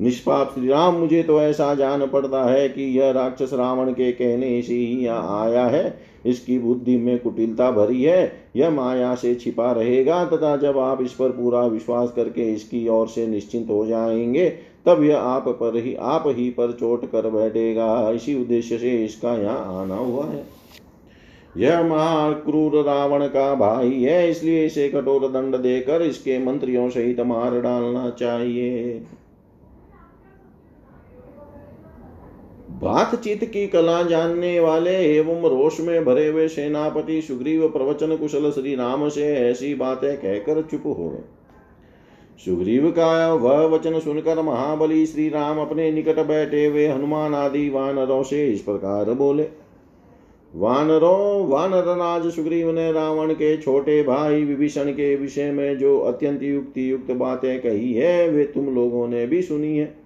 निष्पाप 0.00 0.52
श्री 0.54 0.68
राम, 0.68 0.94
मुझे 0.94 1.22
तो 1.22 1.40
ऐसा 1.40 1.74
जान 1.74 2.06
पड़ता 2.06 2.44
है 2.44 2.68
कि 2.68 2.82
यह 2.98 3.10
राक्षस 3.10 3.50
रावण 3.52 3.92
के 3.92 4.10
कहने 4.12 4.60
से 4.62 4.74
ही 4.74 5.04
यहाँ 5.04 5.40
आया 5.42 5.66
है। 5.66 5.98
इसकी 6.26 6.58
बुद्धि 6.58 6.96
में 6.96 7.18
कुटिलता 7.18 7.70
भरी 7.70 8.02
है। 8.02 8.32
यह 8.56 8.70
माया 8.70 9.14
से 9.14 9.34
छिपा 9.34 9.70
रहेगा 9.72 10.24
तथा 10.24 10.56
जब 10.56 10.78
आप 10.78 11.02
इस 11.02 11.12
पर 11.12 11.30
पूरा 11.30 11.64
विश्वास 11.66 12.12
करके 12.16 12.52
इसकी 12.52 12.86
ओर 12.88 13.08
से 13.08 13.26
निश्चिंत 13.26 13.70
हो 13.70 13.84
जाएँगे, 13.86 14.48
तब 14.86 15.02
यह 15.02 15.18
आप 15.18 15.48
पर 15.48 15.76
ही, 15.76 15.94
आप 15.94 16.24
ही 16.26 16.48
पर 16.50 16.72
चोट 16.72 17.04
कर 17.10 17.30
बैठेगा। 17.30 18.10
इसी 18.10 18.40
उद्देश्य 18.40 18.78
से 18.78 19.04
इसका 19.04 19.34
यहाँ 19.34 19.82
आना 19.82 19.96
हुआ 19.96 20.26
है। 20.26 20.44
यह 21.56 21.82
महाक्रूर 21.82 22.84
रावण 22.84 23.26
का 23.26 23.54
भाई 23.54 24.02
है, 24.02 24.30
इसलिए 24.30 24.66
इसे 24.66 24.88
कठोर 24.88 25.28
दंड 25.28 25.56
देकर 25.56 26.02
इसके 26.02 26.38
मंत्रियों 26.38 26.88
सहित 26.90 27.20
मार 27.20 27.60
डालना 27.60 28.08
चाहिए। 28.10 29.02
बातचीत 32.80 33.44
की 33.44 33.66
कला 33.66 34.02
जानने 34.02 34.60
वाले 34.60 34.96
एवं 35.16 35.42
रोष 35.50 35.80
में 35.80 36.04
भरे 36.04 36.26
हुए 36.28 36.48
सेनापति 36.48 37.22
सुग्रीव 37.22 37.68
प्रवचन 37.68 38.16
कुशल 38.16 38.50
श्री 38.50 38.74
राम 38.74 39.08
से 39.08 39.26
ऐसी 39.36 39.74
बातें 39.74 40.16
कहकर 40.16 40.62
चुप 40.62 40.82
हो 40.86 41.08
गए। 41.08 41.22
सुग्रीव 42.44 42.90
का 42.90 43.34
वह 43.34 43.66
वचन 43.66 43.98
सुनकर 43.98 44.42
महाबली 44.42 45.06
श्री 45.06 45.28
राम 45.28 45.58
अपने 45.58 45.90
निकट 45.92 46.18
बैठे 46.18 46.66
हुए 46.66 46.86
हनुमान 46.86 47.34
आदि 47.34 47.68
वानरों 47.68 48.22
से 48.22 48.46
इस 48.48 48.60
प्रकार 48.60 49.10
बोले, 49.10 49.48
वानरों, 50.54 51.48
वानरराज 51.48 52.30
सुग्रीव 52.32 52.70
ने 52.70 52.92
रावण 52.92 53.32
के 53.32 53.56
छोटे 53.56 54.02
भाई 54.02 54.44
विभीषण 54.44 54.92
के 54.92 55.14
विषय 55.16 55.50
में 55.50 55.78
जो 55.78 55.98
अत्यंत 55.98 56.42
युक्ति 56.42 56.90
युक्त 56.90 57.10
बातें 57.10 57.60
कही 57.60 57.92
है, 57.92 58.28
वे 58.28 58.44
तुम 58.44 58.74
लोगों 58.74 59.08
ने 59.08 59.26
भी 59.26 59.42
सुनी 59.42 59.76
है। 59.78 59.99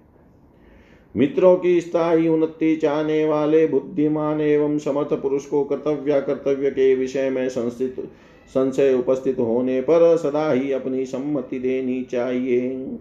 मित्रों 1.15 1.55
की 1.57 1.79
स्थायी 1.81 2.27
उन्नति 2.27 2.75
चाहने 2.75 3.25
वाले, 3.25 3.65
बुद्धिमान 3.67 4.41
एवं 4.41 4.77
समर्थ 4.77 5.13
पुरुष 5.13 5.45
को 5.45 5.63
कर्तव्य 5.63 6.21
कर्तव्य 6.21 6.71
के 6.71 6.95
विषय 6.95 7.29
में 7.29 7.49
संस्थित, 7.49 7.95
संशय 8.47 8.93
उपस्थित 8.93 9.39
होने 9.39 9.81
पर 9.81 10.17
सदा 10.17 10.51
ही 10.51 10.71
अपनी 10.71 11.05
सम्मति 11.05 11.59
देनी 11.59 12.01
चाहिए। 12.03 12.97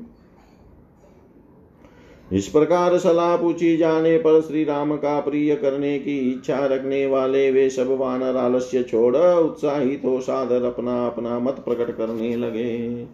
इस 2.33 2.47
प्रकार 2.49 2.99
सलाह 2.99 3.37
पूछी 3.37 3.77
जाने 3.77 4.17
पर 4.19 4.41
श्री 4.41 4.65
राम 4.65 4.97
का 4.97 5.21
प्रिय 5.21 5.55
करने 5.57 5.99
की 5.99 6.19
इच्छा 6.31 6.67
रखने 6.67 7.07
वाले 7.07 7.51
वे 7.51 7.69
सब 7.71 7.91
वानर 7.91 8.37
आलस्य 8.37 8.83
छोड़ 8.83 9.17
उत्साहित 9.17 10.03
हो 10.05 10.21
सादर 10.21 10.62
अपना 10.62 11.07
अपना 11.07 11.39
मत 11.39 11.62
प्रकट 11.69 11.97
करने 11.97 12.37
लगे। 12.37 13.07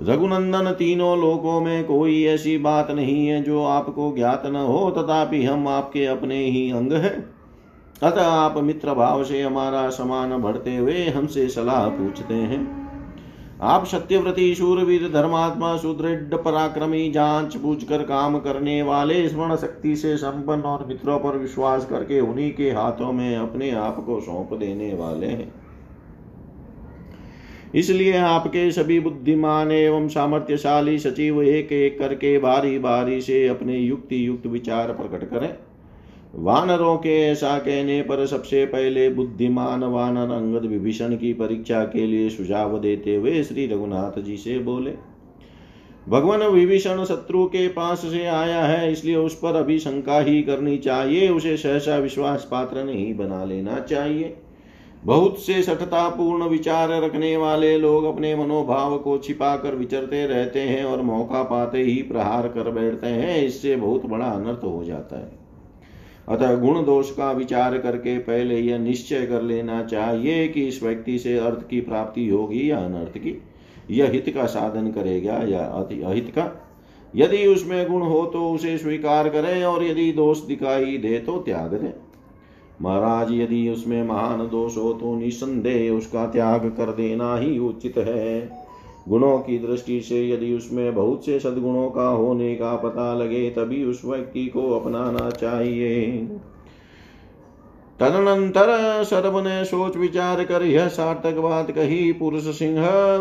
रघुनंदन 0.00 0.70
तीनों 0.70 1.20
लोकों 1.20 1.60
में 1.60 1.84
कोई 1.84 2.24
ऐसी 2.24 2.58
बात 2.58 2.90
नहीं 2.90 3.26
है 3.26 3.42
जो 3.42 3.64
आपको 3.64 4.14
ज्ञात 4.16 4.42
न 4.46 4.56
हो, 4.56 4.90
तथापि 4.90 5.44
हम 5.44 5.68
आपके 5.68 6.06
अपने 6.06 6.44
ही 6.44 6.70
अंग 6.70 6.92
हैं। 6.92 7.34
अतः 8.02 8.22
आप 8.22 8.58
मित्र 8.58 8.94
भाव 8.94 9.24
से 9.24 9.42
हमारा 9.42 9.90
समान 9.90 10.42
बढ़ते 10.42 10.76
हुए 10.76 11.04
हमसे 11.08 11.48
सलाह 11.48 11.88
पूछते 11.88 12.34
हैं। 12.34 12.80
आप 13.62 13.84
सत्यव्रती, 13.86 14.54
शूरवीर, 14.54 15.10
धर्मात्मा, 15.12 15.76
सुदृढ़, 15.76 16.36
पराक्रमी 16.36 17.10
जाँच 17.10 17.56
पूछ 17.56 17.84
कर 17.84 18.02
काम 18.02 18.38
करने 18.38 18.82
वाले 18.82 19.28
स्मरण 19.28 19.56
शक्ति 19.56 19.96
से 19.96 20.16
संपन्न 20.16 20.62
और 20.62 20.86
मित्रों 20.86 21.18
पर 21.18 21.36
विश्वास 21.38 21.86
करके 21.86 22.20
उन्हीं 22.20 22.54
के 22.54 22.70
हाथों 22.70 23.12
में 23.12 23.36
अपने 23.36 23.70
आप 23.70 24.04
को 24.06 24.20
सौंप 24.20 24.58
देने 24.58 24.94
वाले 24.94 25.26
हैं। 25.26 25.69
इसलिए 27.74 28.16
आपके 28.16 28.70
सभी 28.72 28.98
बुद्धिमान 29.00 29.70
एवं 29.72 30.08
सामर्थ्यशाली 30.08 30.98
सचिव 30.98 31.42
एक 31.42 31.72
एक 31.72 31.98
करके 31.98 32.38
बारी 32.38 32.78
बारी 32.78 33.20
से 33.20 33.46
अपने 33.48 33.78
युक्ति 33.78 34.26
युक्त 34.26 34.46
विचार 34.46 34.92
प्रकट 34.92 35.28
करें। 35.30 35.54
वानरों 36.36 36.96
के 36.96 37.16
ऐसा 37.20 37.56
कहने 37.58 38.00
पर 38.02 38.24
सबसे 38.26 38.64
पहले 38.66 39.08
बुद्धिमान 39.10 39.84
वानर 39.84 40.32
अंगद 40.32 40.66
विभीषण 40.66 41.14
की 41.16 41.32
परीक्षा 41.34 41.84
के 41.84 42.06
लिए 42.06 42.28
सुझाव 42.30 42.78
देते 42.78 43.14
हुए 43.14 43.42
श्री 43.42 43.66
रघुनाथ 43.66 44.20
जी 44.22 44.36
से 44.36 44.58
बोले, 44.58 44.94
भगवान 46.08 46.42
विभीषण 46.44 47.04
शत्रु 47.04 47.44
के 47.46 47.66
पास 47.68 47.98
से 48.02 48.24
आया 48.26 48.62
है, 48.62 48.92
इसलिए 48.92 49.16
उस 49.16 49.34
पर 49.34 49.56
अभी 49.56 49.78
शंका 49.78 50.20
ही 50.20 50.42
करनी 50.42 50.76
चाहिए। 50.78 51.28
उसे 51.28 51.56
सहसा 51.56 51.96
विश्वास 51.98 52.48
पात्र 52.50 52.84
नहीं 52.84 53.14
बना 53.16 53.44
लेना 53.44 53.78
चाहिए। 53.80 54.36
बहुत 55.04 55.38
से 55.38 55.62
सठता 55.62 56.08
पूर्ण 56.08 56.44
विचार 56.44 56.90
रखने 57.02 57.36
वाले 57.36 57.76
लोग 57.78 58.04
अपने 58.04 58.34
मनोभाव 58.36 58.96
को 58.98 59.16
छिपा 59.18 59.54
कर 59.56 59.74
विचरते 59.74 60.26
रहते 60.26 60.60
हैं 60.60 60.84
और 60.84 61.02
मौका 61.02 61.42
पाते 61.42 61.82
ही 61.82 61.94
प्रहार 62.02 62.48
कर 62.48 62.70
बैठते 62.70 63.06
हैं, 63.06 63.42
इससे 63.42 63.76
बहुत 63.76 64.06
बड़ा 64.06 64.26
अनर्थ 64.26 64.64
हो 64.64 64.82
जाता 64.84 65.18
है। 65.18 65.38
अतः 66.28 66.54
गुण 66.56 66.82
दोष 66.84 67.10
का 67.10 67.30
विचार 67.32 67.76
करके 67.78 68.18
पहले 68.18 68.58
यह 68.58 68.78
निश्चय 68.78 69.26
कर 69.26 69.42
लेना 69.42 69.82
चाहिए 69.82 70.46
कि 70.48 70.66
इस 70.68 70.82
व्यक्ति 70.82 71.18
से 71.18 71.36
अर्थ 71.38 71.66
की 71.68 71.80
प्राप्ति 71.80 72.28
होगी 72.28 72.70
या 72.70 72.78
अनर्थ 72.78 73.18
की। 73.18 73.36
यह 73.90 74.10
हित 74.10 74.28
का 74.28 74.46
साधन 74.46 74.90
करेगा 74.90 75.40
या 75.48 75.64
अहित 76.04 76.30
का। 76.34 76.50
यदि 77.14 77.46
उसमें 77.46 77.88
गुण 77.90 78.02
हो 78.02 78.24
तो 78.26 78.50
उसे 78.50 78.76
स्वीकार 78.78 79.28
करें 79.28 79.64
और 79.64 79.84
यदि 79.84 80.10
दोष 80.12 80.40
दिखाई 80.40 80.96
दे 80.98 81.18
तो 81.18 81.38
त्याग 81.38 81.74
दें। 81.74 81.92
महाराज, 82.80 83.32
यदि 83.32 83.68
उसमें 83.68 84.02
महान 84.04 84.46
दोष 84.48 84.76
हो 84.76 84.92
तो 84.92 85.14
निसंदेह 85.16 85.92
उसका 85.92 86.26
त्याग 86.26 86.68
कर 86.76 86.92
देना 86.92 87.36
ही 87.36 87.58
उचित 87.58 87.98
है। 87.98 88.48
गुणों 89.08 89.38
की 89.38 89.58
दृष्टि 89.58 90.00
से 90.00 90.28
यदि 90.28 90.52
उसमें 90.54 90.94
बहुत 90.94 91.24
से 91.26 91.38
सदगुणों 91.40 91.88
का 91.90 92.08
होने 92.08 92.54
का 92.54 92.74
पता 92.76 93.14
लगे, 93.14 93.48
तभी 93.50 93.84
उस 93.84 94.02
व्यक्ति 94.04 94.46
को 94.46 94.70
अपनाना 94.70 95.30
चाहिए। 95.30 96.26
तदनंतर 98.00 99.02
सर्व 99.04 99.38
ने 99.40 99.64
सोच 99.64 99.96
विचार 99.96 100.42
कर 100.44 100.62
यह 100.62 100.86
सार्थक 100.88 101.38
बात 101.38 101.70
कही, 101.70 102.12
पुरुष 102.12 102.44
सिंह, 102.58 102.78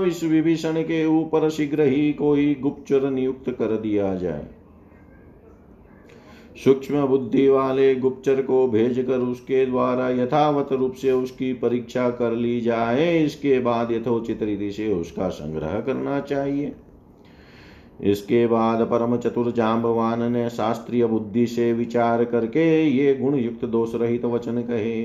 इस 0.07 0.24
विभीषण 0.24 0.82
के 0.82 1.05
ऊपर 1.05 1.49
शीघ्र 1.49 1.84
ही 1.84 2.12
कोई 2.14 2.53
गुप्तचर 2.55 3.10
नियुक्त 3.10 3.49
कर 3.49 3.76
दिया 3.78 4.14
जाए। 4.16 4.47
सूक्ष्म 6.60 7.05
बुद्धि 7.07 7.47
वाले 7.49 7.93
गुप्तचर 7.95 8.41
को 8.41 8.68
भेजकर 8.68 9.20
उसके 9.22 9.66
द्वारा 9.66 10.10
यथावत 10.10 10.72
रूप 10.72 10.93
से 10.93 11.12
उसकी 11.12 11.51
परीक्षा 11.53 12.10
कर 12.10 12.32
ली 12.32 12.60
जाए। 12.62 13.18
इसके 13.18 13.60
बाद 13.60 13.91
यथोचित 13.91 14.43
रीति 14.43 14.72
से 14.72 14.93
उसका 14.93 15.30
संग्रह 15.30 15.80
करना 15.80 16.20
चाहिए। 16.20 16.72
इसके 18.03 18.45
बाद 18.47 18.82
परम 18.82 19.16
चतुर 19.18 19.51
जाम्बवान 19.51 20.32
ने 20.32 20.49
शास्त्रीय 20.49 21.05
बुद्धि 21.05 21.45
से 21.47 21.72
विचार 21.74 22.24
करके 22.26 22.66
ये 22.84 23.14
गुण 23.16 23.36
युक्त 23.36 23.66
दोष 23.66 23.95
रहित 23.95 24.26
वचन 24.26 24.62
कहे, 24.62 25.03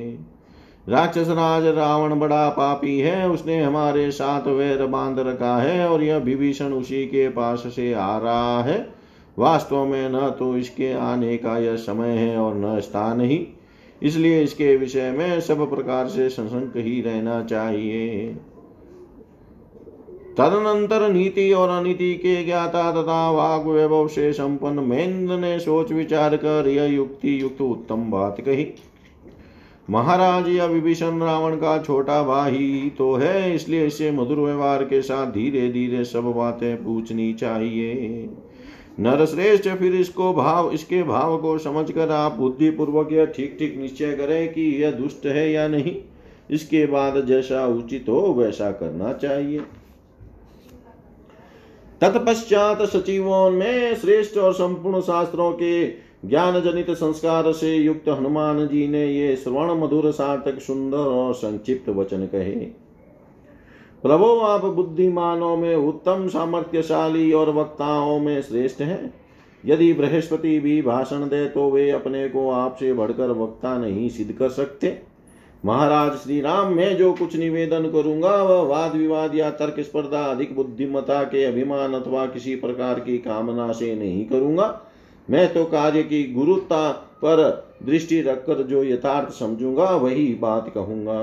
राक्षस 0.89 1.29
राज, 1.29 1.67
रावण 1.67 2.19
बड़ा 2.19 2.49
पापी 2.49 2.99
है, 2.99 3.29
उसने 3.31 3.63
हमारे 3.63 4.11
साथ 4.11 4.47
वैर 4.49 4.87
बाँध 4.87 5.19
रखा 5.19 5.57
है 5.57 5.89
और 5.89 6.03
यह 6.03 6.17
विभीषण 6.17 6.73
उसी 6.73 7.05
के 7.07 7.29
पास 7.29 7.63
से 7.67 7.93
आ 7.93 8.17
रहा 8.19 8.63
है। 8.63 9.04
वास्तव 9.37 9.85
में 9.85 10.09
न 10.11 10.29
तो 10.39 10.57
इसके 10.57 10.93
आने 10.93 11.37
का 11.37 11.57
यह 11.59 11.77
समय 11.77 12.11
है 12.11 12.37
और 12.39 12.55
न 12.57 12.81
स्थान 12.81 13.21
ही। 13.21 13.47
इसलिए 14.03 14.43
इसके 14.43 14.77
विषय 14.77 15.11
में 15.11 15.41
सब 15.41 15.69
प्रकार 15.71 16.09
से 16.09 16.29
संसंक 16.29 16.77
ही 16.77 17.01
रहना 17.01 17.43
चाहिए। 17.43 18.29
तदनंतर 20.39 21.09
नीति 21.13 21.53
और 21.53 21.69
अनिति 21.71 22.15
के 22.15 22.43
ज्ञाता 22.45 22.91
तथा 22.93 23.31
वाग 23.31 23.67
वैभव 23.67 24.09
से 24.09 24.33
संपन्न 24.33 24.81
महेंद्र 24.81 25.37
ने 25.37 25.59
सोच 25.59 25.93
विचार 25.93 26.37
कर 26.37 26.69
यह 26.69 26.85
युक्ति 26.85 27.41
युक्त 27.43 27.61
उत्तम 27.61 28.11
बात 28.11 28.41
कही। 28.41 28.67
महाराज 29.89 30.49
या 30.49 30.65
विभीषण 30.67 31.23
रावण 31.23 31.55
का 31.57 31.79
छोटा 31.79 32.23
भाई 32.23 32.93
तो 32.99 33.15
है, 33.15 33.55
इसलिए 33.55 33.87
इसे 33.87 34.11
मधुर 34.11 34.39
व्यवहार 34.39 34.85
के 34.85 35.01
साथ 35.03 35.33
धीरे 35.33 35.69
धीरे 35.73 36.05
सब 36.05 36.33
बातें 36.33 36.85
पूछनी 36.85 37.33
चाहिए। 37.35 38.29
नर 38.99 39.25
श्रेष्ठ 39.27 39.69
फिर 39.69 39.95
इसको 39.95 40.33
भाव, 40.35 40.71
इसके 40.71 41.03
भाव 41.03 41.37
को 41.39 41.57
समझकर 41.59 42.11
आप 42.11 42.33
बुद्धि 42.33 42.71
पूर्वक 42.71 43.13
यह 43.13 43.25
ठीक 43.27 43.57
ठीक 43.59 43.77
निश्चय 43.79 44.13
करें 44.13 44.53
कि 44.53 44.63
यह 44.83 44.91
दुष्ट 44.91 45.27
है 45.27 45.51
या 45.53 45.67
नहीं। 45.69 45.95
इसके 46.51 46.85
बाद 46.87 47.25
जैसा 47.27 47.67
उचित 47.67 48.09
हो 48.09 48.21
वैसा 48.35 48.71
करना 48.73 49.13
चाहिए। 49.13 49.61
तत्पश्चात 52.01 52.83
सचिवों 52.83 53.51
में 53.51 53.95
श्रेष्ठ 53.95 54.39
और 54.39 54.53
संपूर्ण 54.55 55.01
शास्त्रों 55.01 55.51
के 55.53 55.85
ज्ञान 56.25 56.61
जनित 56.61 56.91
संस्कार 56.91 57.53
से 57.53 57.75
युक्त 57.75 58.09
हनुमान 58.09 58.67
जी 58.69 58.87
ने 58.89 59.07
ये 59.07 59.35
श्रवण 59.37 59.75
मधुर 59.81 60.11
सार्थक 60.13 60.61
सुंदर 60.61 60.97
और 60.97 61.35
संक्षिप्त 61.35 61.89
वचन 61.89 62.27
कहे। 62.27 62.84
प्रभु, 64.05 64.25
आप 64.25 64.65
बुद्धिमानों 64.65 65.57
में 65.57 65.75
उत्तम 65.77 66.27
सामर्थ्यशाली 66.29 67.33
और 67.33 67.51
वक्ताओं 67.51 68.19
में 68.21 68.43
श्रेष्ठ 68.43 68.81
हैं। 68.81 69.15
यदि 69.65 69.93
बृहस्पति 69.93 70.59
भी 70.61 70.83
भाषण 70.83 71.21
दे 71.21 71.47
तो 71.47 71.71
वे 71.71 71.91
अपने 71.91 72.29
को 72.29 72.51
आपसे 72.51 72.93
बढ़कर 72.93 73.31
वक्ता 73.31 73.77
नहीं 73.79 74.09
सिद्ध 74.09 74.33
कर 74.33 74.49
सकते। 74.49 74.99
महाराज 75.65 76.19
श्री 76.19 76.41
राम 76.41 76.75
मैं 76.75 76.97
जो 76.97 77.13
कुछ 77.13 77.37
निवेदन 77.37 77.91
करूँगा, 77.93 78.35
वह 78.43 78.63
वाद 78.63 78.97
विवाद 78.97 79.35
या 79.35 79.51
तर्क 79.51 79.81
स्पर्धा 79.81 80.23
अधिक 80.25 80.55
बुद्धिमता 80.57 81.23
के 81.25 81.45
अभिमान 81.45 81.95
अथवा 81.95 82.27
किसी 82.27 82.57
प्रकार 82.57 83.01
की 83.01 83.19
कामना 83.19 83.73
से 83.73 83.95
नहीं 83.95 84.25
करूँगा। 84.25 84.81
मैं 85.29 85.53
तो 85.55 85.65
कार्य 85.65 86.03
की 86.03 86.25
गुरुता 86.33 86.91
पर 87.25 87.43
दृष्टि 87.83 88.21
रखकर 88.21 88.63
जो 88.63 88.85
यथार्थ 88.85 89.33
समझूँगा, 89.33 89.91
वही 89.91 90.35
बात 90.35 90.73
कहूँगा। 90.75 91.21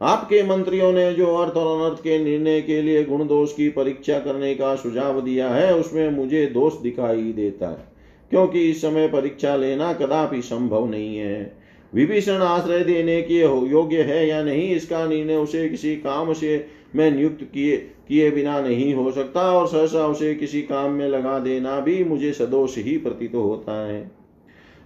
आपके 0.00 0.42
मंत्रियों 0.42 0.92
ने 0.92 1.12
जो 1.14 1.34
अर्थ 1.36 1.56
और 1.56 1.66
अनर्थ 1.78 2.02
के 2.02 2.18
निर्णय 2.18 2.60
के 2.60 2.80
लिए 2.82 3.04
गुण 3.04 3.26
दोष 3.26 3.52
की 3.52 3.68
परीक्षा 3.68 4.18
करने 4.18 4.54
का 4.54 4.74
सुझाव 4.76 5.20
दिया 5.20 5.48
है, 5.48 5.74
उसमें 5.74 6.10
मुझे 6.10 6.46
दोष 6.46 6.80
दिखाई 6.80 7.32
देता 7.32 7.68
है, 7.68 7.86
क्योंकि 8.30 8.70
इस 8.70 8.80
समय 8.82 9.08
परीक्षा 9.08 9.54
लेना 9.56 9.92
कदापि 9.92 10.42
संभव 10.42 10.86
नहीं 10.86 11.16
है। 11.16 11.56
विभीषण 11.92 12.42
आश्रय 12.42 12.84
देने 12.84 13.20
के 13.22 13.38
योग्य 13.70 14.02
है 14.02 14.26
या 14.28 14.42
नहीं, 14.42 14.68
इसका 14.70 15.06
निर्णय 15.06 15.36
उसे 15.36 15.68
किसी 15.68 15.94
काम 15.96 16.32
से 16.32 16.66
मैं 16.96 17.10
नियुक्त 17.10 17.44
किए 17.44 17.76
किए 18.08 18.30
बिना 18.30 18.60
नहीं 18.60 18.92
हो 18.94 19.10
सकता, 19.12 19.40
और 19.52 19.66
सहसा 19.66 20.06
उसे 20.06 20.34
किसी 20.34 20.62
काम 20.62 20.90
में 20.90 21.08
लगा 21.08 21.38
देना 21.38 21.78
भी 21.80 22.02
मुझे 22.04 22.32
सदोष 22.32 22.76
ही 22.78 22.96
प्रतीत 22.98 23.34
होता 23.34 23.86
है। 23.86 24.10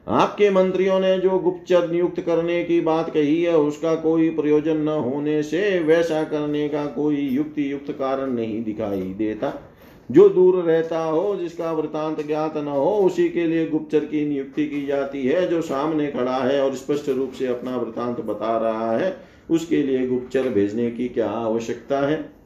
आपके 0.08 0.50
मंत्रियों 0.50 1.00
ने 1.00 1.18
जो 1.18 1.38
गुप्तचर 1.38 1.90
नियुक्त 1.90 2.20
करने 2.20 2.64
की 2.64 2.80
बात 2.80 3.10
कही 3.10 3.42
है, 3.42 3.56
उसका 3.56 3.94
कोई 3.94 4.30
प्रयोजन 4.30 4.76
न 4.76 4.88
होने 4.88 5.42
से 5.42 5.80
वैसा 5.80 6.22
करने 6.22 6.68
का 6.68 6.86
कोई 6.86 7.16
युक्ति 7.16 7.72
युक्त 7.72 7.90
कारण 7.90 8.30
नहीं 8.30 8.64
दिखाई 8.64 9.00
देता। 9.00 9.72
जो 10.10 10.28
दूर 10.28 10.56
रहता 10.56 11.04
हो, 11.04 11.36
जिसका 11.36 11.72
वृतांत 11.72 12.26
ज्ञात 12.26 12.56
न 12.56 12.66
हो, 12.66 12.90
उसी 12.90 13.28
के 13.28 13.46
लिए 13.46 13.66
गुप्तचर 13.66 14.04
की 14.04 14.28
नियुक्ति 14.28 14.66
की 14.66 14.86
जाती 14.86 15.22
है। 15.22 15.48
जो 15.48 15.62
सामने 15.62 16.06
खड़ा 16.06 16.36
है 16.36 16.64
और 16.64 16.74
स्पष्ट 16.74 17.08
रूप 17.08 17.32
से 17.32 17.46
अपना 17.46 17.76
वृतांत 17.76 18.20
बता 18.20 18.58
रहा 18.58 18.98
है, 18.98 19.16
उसके 19.50 19.82
लिए 19.82 20.06
गुप्तचर 20.06 20.42
भेजने 20.42 20.90
की 20.90 21.08
क्या 21.08 21.30
आवश्यकता 21.30 22.00
है? 22.00 22.37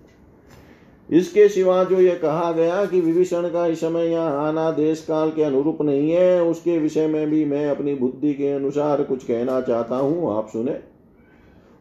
इसके 1.13 1.49
सिवा 1.49 1.83
जो 1.85 2.01
ये 2.01 2.15
कहा 2.15 2.53
गया 2.53 2.85
कि 2.85 3.01
विभीषण 3.01 3.49
का 3.49 3.67
इस 3.67 3.81
समय 3.81 4.07
यहाँ 4.07 4.49
आना 4.49 4.71
देश 4.71 5.05
काल 5.05 5.31
के 5.31 5.43
अनुरूप 5.43 5.83
नहीं 5.83 6.11
है, 6.11 6.43
उसके 6.43 6.79
विषय 6.79 7.07
में 7.07 7.31
भी 7.31 7.45
मैं 7.45 7.67
अपनी 7.71 7.95
बुद्धि 7.95 8.33
के 8.35 8.53
अनुसार 8.53 9.03
कुछ 9.03 9.25
कहना 9.25 9.61
चाहता 9.61 9.97
हूँ, 9.97 10.39
आप 10.39 10.49
सुने। 10.49 10.79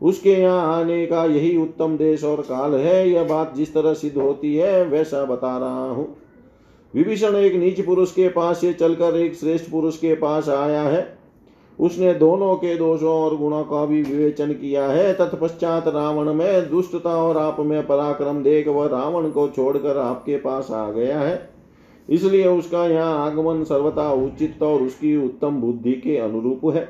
उसके 0.02 0.30
यहाँ 0.30 0.82
आने 0.82 1.06
का 1.06 1.24
यही 1.26 1.56
उत्तम 1.58 1.98
देश 1.98 2.24
और 2.24 2.42
काल 2.42 2.76
है, 2.76 3.10
यह 3.10 3.24
बात 3.24 3.56
जिस 3.56 3.74
तरह 3.74 3.94
सिद्ध 3.94 4.18
होती 4.18 4.56
है, 4.56 4.84
वैसा 4.86 5.24
बता 5.26 5.58
रहा 5.58 5.90
हूँ। 5.90 6.16
विभीषण 6.94 7.36
एक 7.36 7.56
नीच 7.56 7.86
पुरुष 7.86 8.12
के 8.12 8.30
पास 8.30 8.62
से 8.62 8.74
चलकर 8.74 9.18
एक 9.18 9.36
श्रेष्ठ 9.36 9.72
पुरुष 9.72 9.98
के 9.98 10.16
पास 10.16 10.50
आया 10.50 10.82
है। 10.82 11.20
उसने 11.80 12.13
दोनों 12.13 12.55
के 12.55 12.76
दोषों 12.76 13.13
और 13.13 13.36
गुणों 13.38 13.63
का 13.63 13.86
भी 13.86 14.01
विवेचन 14.03 14.51
किया 14.53 14.88
है। 14.88 15.13
तत्पश्चात 15.13 15.88
रावण 15.88 16.34
में 16.34 16.69
दुष्टता 16.69 17.15
और 17.17 17.38
आप 17.38 17.59
में 17.59 17.86
पराक्रम 17.88 18.43
देख 18.43 18.67
वह 18.67 18.88
रावण 18.88 19.30
को 19.30 19.47
छोड़कर 19.47 19.97
आपके 19.97 20.38
पास 20.38 20.72
आ 20.72 20.89
गया 20.91 21.19
है। 21.19 21.49
इसलिए 22.09 22.47
उसका 22.47 22.86
यहाँ 22.86 23.26
आगमन 23.26 23.63
सर्वथा 23.63 24.11
उचित 24.13 24.63
और 24.63 24.82
उसकी 24.82 25.15
उत्तम 25.26 25.61
बुद्धि 25.61 25.93
के 25.93 26.17
अनुरूप 26.17 26.61
है। 26.76 26.88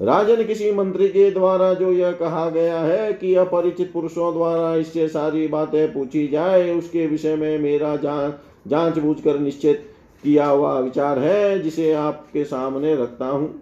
राजन 0.00 0.42
किसी 0.44 0.70
मंत्री 0.72 1.08
के 1.08 1.30
द्वारा 1.30 1.72
जो 1.74 1.92
यह 1.92 2.12
कहा 2.12 2.48
गया 2.50 2.78
है 2.78 3.12
कि 3.12 3.34
अपरिचित 3.34 3.92
पुरुषों 3.92 4.32
द्वारा 4.34 4.74
इससे 4.74 5.08
सारी 5.08 5.46
बातें 5.48 5.92
पूछी 5.92 6.26
जाए, 6.28 6.70
उसके 6.70 7.06
विषय 7.06 7.36
में 7.36 7.58
मेरा 7.58 7.96
जाँच 7.96 8.34
जाँच 8.68 8.98
बूझ 8.98 9.20
कर 9.20 9.38
निश्चित 9.38 9.86
किया 10.22 10.46
हुआ 10.46 10.78
विचार 10.78 11.18
है, 11.18 11.58
जिसे 11.62 11.92
आपके 11.92 12.44
सामने 12.44 12.94
रखता 12.94 13.26
हूँ। 13.26 13.59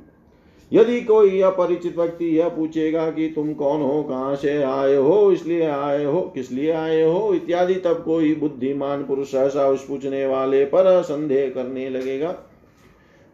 यदि 0.73 1.01
कोई 1.01 1.41
अपरिचित 1.41 1.97
व्यक्ति 1.99 2.27
यह 2.39 2.49
पूछेगा 2.49 3.11
कि 3.11 3.29
तुम 3.29 3.53
कौन 3.55 3.83
हो, 3.83 4.03
कहाँ 4.03 4.35
से 4.37 4.63
आए 4.63 4.97
हो 4.97 5.33
इसलिए 5.33 5.67
आए 5.67 6.05
हो, 6.05 6.21
किस 6.21 6.53
लिए 6.53 6.73
आए 6.73 7.03
हो, 7.03 7.33
इत्यादि, 7.35 7.75
तब 7.75 8.03
कोई 8.05 8.35
बुद्धिमान 8.35 9.05
पुरुष 9.05 9.33
सहसा 9.33 9.67
उस 9.67 9.87
पूछने 9.87 10.27
वाले 10.27 10.65
पर 10.65 11.03
संदेह 11.03 11.49
करने 11.51 11.89
लगेगा। 11.91 12.35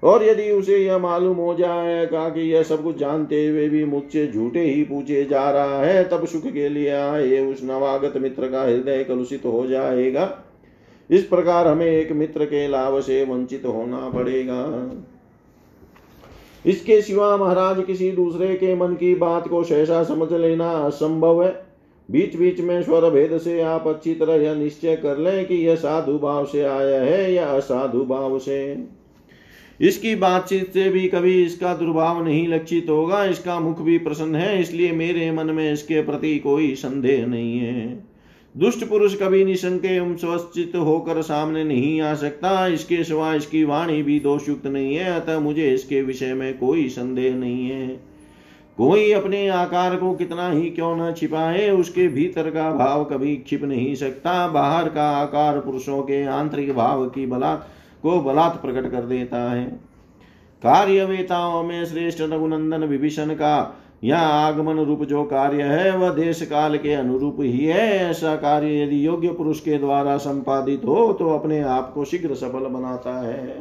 और 0.03 0.25
यदि 0.25 0.51
उसे 0.51 0.79
यह 0.79 0.99
मालूम 0.99 1.37
हो 1.37 1.55
जाएगा 1.55 2.29
कि 2.29 2.41
यह 2.41 2.63
सब 2.63 2.83
कुछ 2.83 2.97
जानते 2.97 3.47
हुए 3.47 3.69
भी 3.69 3.85
मुझसे 3.85 4.27
झूठे 4.27 4.61
ही 4.61 4.83
पूछे 4.85 5.25
जा 5.25 5.51
रहा 5.51 5.81
है, 5.81 6.05
तब 6.09 6.27
सुख 6.27 6.43
के 6.43 6.69
लिए 6.69 6.91
आए 6.91 7.39
उस 7.53 7.65
नवागत 7.65 8.17
मित्र 8.17 8.51
का 8.51 8.63
हृदय 8.63 9.05
कलुषित 9.05 9.45
हो 9.45 9.67
जाएगा। 9.67 10.45
इस 11.11 11.25
प्रकार 11.25 11.67
हमें 11.69 11.87
एक 11.87 12.13
मित्र 12.13 12.45
के 12.45 12.69
लाभ 12.69 13.01
से 13.01 13.25
वंचित 13.25 13.65
होना 13.67 14.09
पड़ेगा। 14.11 14.91
इसके 16.65 17.01
सिवा 17.03 17.37
महाराज 17.37 17.85
किसी 17.87 18.11
दूसरे 18.13 18.55
के 18.55 18.75
मन 18.75 18.95
की 18.95 19.15
बात 19.15 19.49
को 19.49 19.63
सहसा 19.65 20.03
समझ 20.05 20.33
लेना 20.33 20.71
असंभव 20.71 21.43
है। 21.45 21.53
बीच 22.09 22.37
बीच 22.37 22.61
में 22.61 22.83
स्वर 22.83 23.09
भेद 23.11 23.37
से 23.39 23.61
आप 23.61 23.87
अच्छी 23.89 24.15
तरह 24.15 24.43
यह 24.43 24.55
निश्चय 24.55 24.97
कर 24.97 25.19
लें 25.19 25.45
कि 25.47 25.55
यह 25.55 25.75
साधु 25.75 26.19
भाव 26.19 26.45
से 26.47 26.63
आया 26.63 27.01
है 27.03 27.33
या 27.33 27.47
असाधु 27.47 28.05
भाव 28.05 28.39
से। 28.39 28.77
इसकी 29.81 30.15
बातचीत 30.15 30.73
से 30.73 30.89
भी 30.91 31.07
कभी 31.09 31.43
इसका 31.45 31.75
दुर्भाव 31.75 32.23
नहीं 32.25 32.47
लक्षित 32.49 32.91
होगा, 32.91 33.25
इसका 33.25 33.59
मुख 33.61 33.81
भी 33.81 33.99
प्रसन्न 33.99 34.35
है, 34.35 34.61
इसलिए 34.61 34.93
मेरे 34.93 35.31
मन 35.33 35.47
में 35.47 35.73
इसके 35.73 36.03
प्रति 36.03 36.39
कोई 36.39 36.75
संदेह 36.75 37.27
नहीं 37.27 37.59
है। 37.59 38.14
दुष्ट 38.55 38.85
पुरुष 38.85 39.15
कभी 39.15 39.45
निशंक 39.45 39.85
एवं 39.85 40.17
स्वचित 40.17 40.77
होकर 40.77 41.23
सामने 41.23 41.65
नहीं 41.65 42.01
आ 42.01 42.15
सकता। 42.15 42.67
इसके 42.67 43.05
सिवा 43.05 43.35
इसकी 43.35 43.65
वाणी 43.65 44.03
भी 44.03 44.21
दोषयुक्त 44.21 44.67
नहीं 44.67 44.95
है, 44.95 45.21
अतः 45.21 45.39
मुझे 45.41 45.75
इसके 45.75 46.03
विषय 46.03 46.35
में 46.35 46.59
कोई 46.59 46.89
संदेह 46.89 47.35
नहीं 47.35 47.71
है। 47.71 47.87
कोई 48.79 49.13
अपने 49.13 49.49
आकार 49.49 49.97
को 49.97 50.15
कितना 50.15 50.51
ही 50.51 50.71
क्यों 50.71 50.97
न 50.97 51.13
छिपाए, 51.15 51.71
उसके 51.71 52.09
भीतर 52.09 52.51
का 52.51 52.71
भाव 52.71 53.05
कभी 53.05 53.45
छिप 53.47 53.65
नहीं 53.65 53.95
सकता। 53.95 54.49
बाहर 54.49 54.89
का 54.89 55.11
आकार 55.11 55.61
पुरुषों 55.61 56.03
के 56.03 56.25
आंतरिक 56.25 56.75
भाव 56.75 57.09
की 57.09 57.27
बलात् 57.27 57.69
को 58.03 58.21
बलात् 58.21 58.63
प्रकट 58.63 58.91
कर 58.91 59.03
देता 59.03 59.51
है। 59.53 59.65
कार्यवेताओं 60.63 61.63
में 61.63 61.85
श्रेष्ठ 61.85 62.21
रघुनंदन 62.21 62.85
विभीषण 62.85 63.35
का 63.35 63.81
यह 64.05 64.19
आगमन 64.19 64.79
रूप 64.79 65.03
जो 65.03 65.23
कार्य 65.25 65.63
है, 65.63 65.97
वह 65.97 66.11
देश 66.11 66.43
काल 66.43 66.77
के 66.79 66.93
अनुरूप 66.93 67.37
ही 67.41 67.65
है। 67.65 67.89
ऐसा 68.01 68.35
कार्य 68.37 68.83
यदि 68.83 69.07
योग्य 69.07 69.29
पुरुष 69.29 69.61
के 69.61 69.79
द्वारा 69.79 70.17
संपादित 70.17 70.85
हो 70.85 71.13
तो 71.13 71.31
अपने 71.31 71.61
आप 71.61 71.93
को 71.95 72.05
शीघ्र 72.05 72.35
सफल 72.35 72.67
बनाता 72.69 73.19
है। 73.21 73.57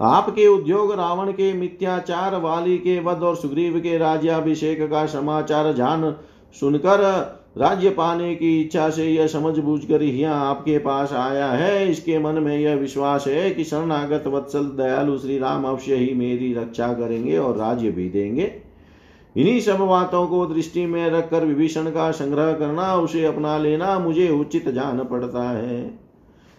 आपके 0.00 0.46
उद्योग 0.46 0.92
रावण 0.92 1.30
के 1.32 1.52
मिथ्याचार, 1.52 2.36
वाली 2.36 2.76
के 2.78 2.98
वध 3.00 3.22
और 3.22 3.36
सुग्रीव 3.36 3.78
के 3.80 3.96
राज्याभिषेक 3.98 4.82
का 4.82 5.06
समाचार 5.06 5.72
जान 5.72 6.14
सुनकर 6.54 7.02
राज्य 7.56 7.90
पाने 7.90 8.34
की 8.34 8.60
इच्छा 8.60 8.88
से 8.90 9.04
यह 9.06 9.26
समझ 9.26 9.58
बूझ 9.58 9.84
कर 9.84 10.02
यहाँ 10.02 10.46
आपके 10.46 10.78
पास 10.78 11.12
आया 11.12 11.46
है। 11.46 11.90
इसके 11.90 12.18
मन 12.18 12.42
में 12.42 12.56
यह 12.58 12.74
विश्वास 12.74 13.26
है 13.26 13.50
कि 13.50 13.64
शरणागत 13.64 14.26
वत्सल 14.26 14.64
दयालु 14.76 15.18
श्री 15.18 15.38
राम 15.38 15.64
अवश्य 15.64 15.96
ही 15.96 16.14
मेरी 16.14 16.52
रक्षा 16.54 16.92
करेंगे 16.92 17.36
और 17.38 17.56
राज्य 17.56 17.90
भी 17.90 18.08
देंगे। 18.10 18.50
इन्हीं 19.36 19.60
सब 19.60 19.78
बातों 19.78 20.26
को 20.26 20.44
दृष्टि 20.46 20.86
में 20.86 21.10
रखकर 21.10 21.44
विभीषण 21.44 21.90
का 21.90 22.10
संग्रह 22.10 22.52
करना, 22.52 22.94
उसे 22.96 23.24
अपना 23.24 23.56
लेना 23.58 23.98
मुझे 23.98 24.28
उचित 24.30 24.68
जान 24.68 25.04
पड़ता 25.04 25.48
है। 25.50 25.80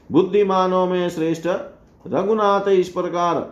बुद्धिमानों 0.09 0.85
में 0.85 1.09
श्रेष्ठ 1.09 1.47
रघुनाथ 2.05 2.67
इस 2.67 2.89
प्रकार 2.89 3.45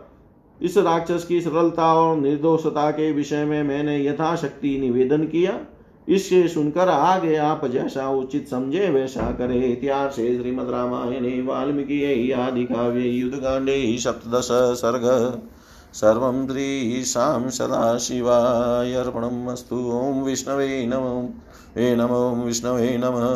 इस 0.62 0.78
राक्षस 0.78 1.26
की 1.26 1.42
सरलता 1.42 1.94
और 1.94 2.18
निर्दोषता 2.18 2.90
के 2.92 3.12
विषय 3.12 3.46
में 3.46 3.64
मैंने 3.64 3.98
यथाशक्ति 4.06 4.78
निवेदन 4.80 5.24
किया। 5.26 5.60
इससे 6.08 6.48
सुनकर 6.48 6.90
आगे 6.90 7.36
आप 7.36 7.66
जैसा 7.66 8.10
उचित 8.10 8.50
समझे 8.50 8.90
वैसा 8.90 9.32
करे। 9.32 9.60
इतिहास 9.60 10.16
श्रीमद 10.16 10.70
रामायणे, 10.70 11.42
वाल्मीकि 11.42 12.32
आदि 12.32 12.64
काव्ये, 12.64 13.10
युद्धकांडे, 13.10 13.98
सप्तदश 14.00 14.48
सर्ग। 14.52 15.40
सर्वं 15.94 16.48
श्रीशां 16.48 17.50
सदाशिवाय 17.50 18.94
अर्पणम् 18.94 19.48
अस्तु। 19.48 19.76
ॐ 19.76 20.24
विष्णवे 20.24 20.86
नमो। 20.86 21.34
हे 21.78 21.96
नमो, 21.96 22.44
विष्णवे 22.46 22.98
नमः। 22.98 23.30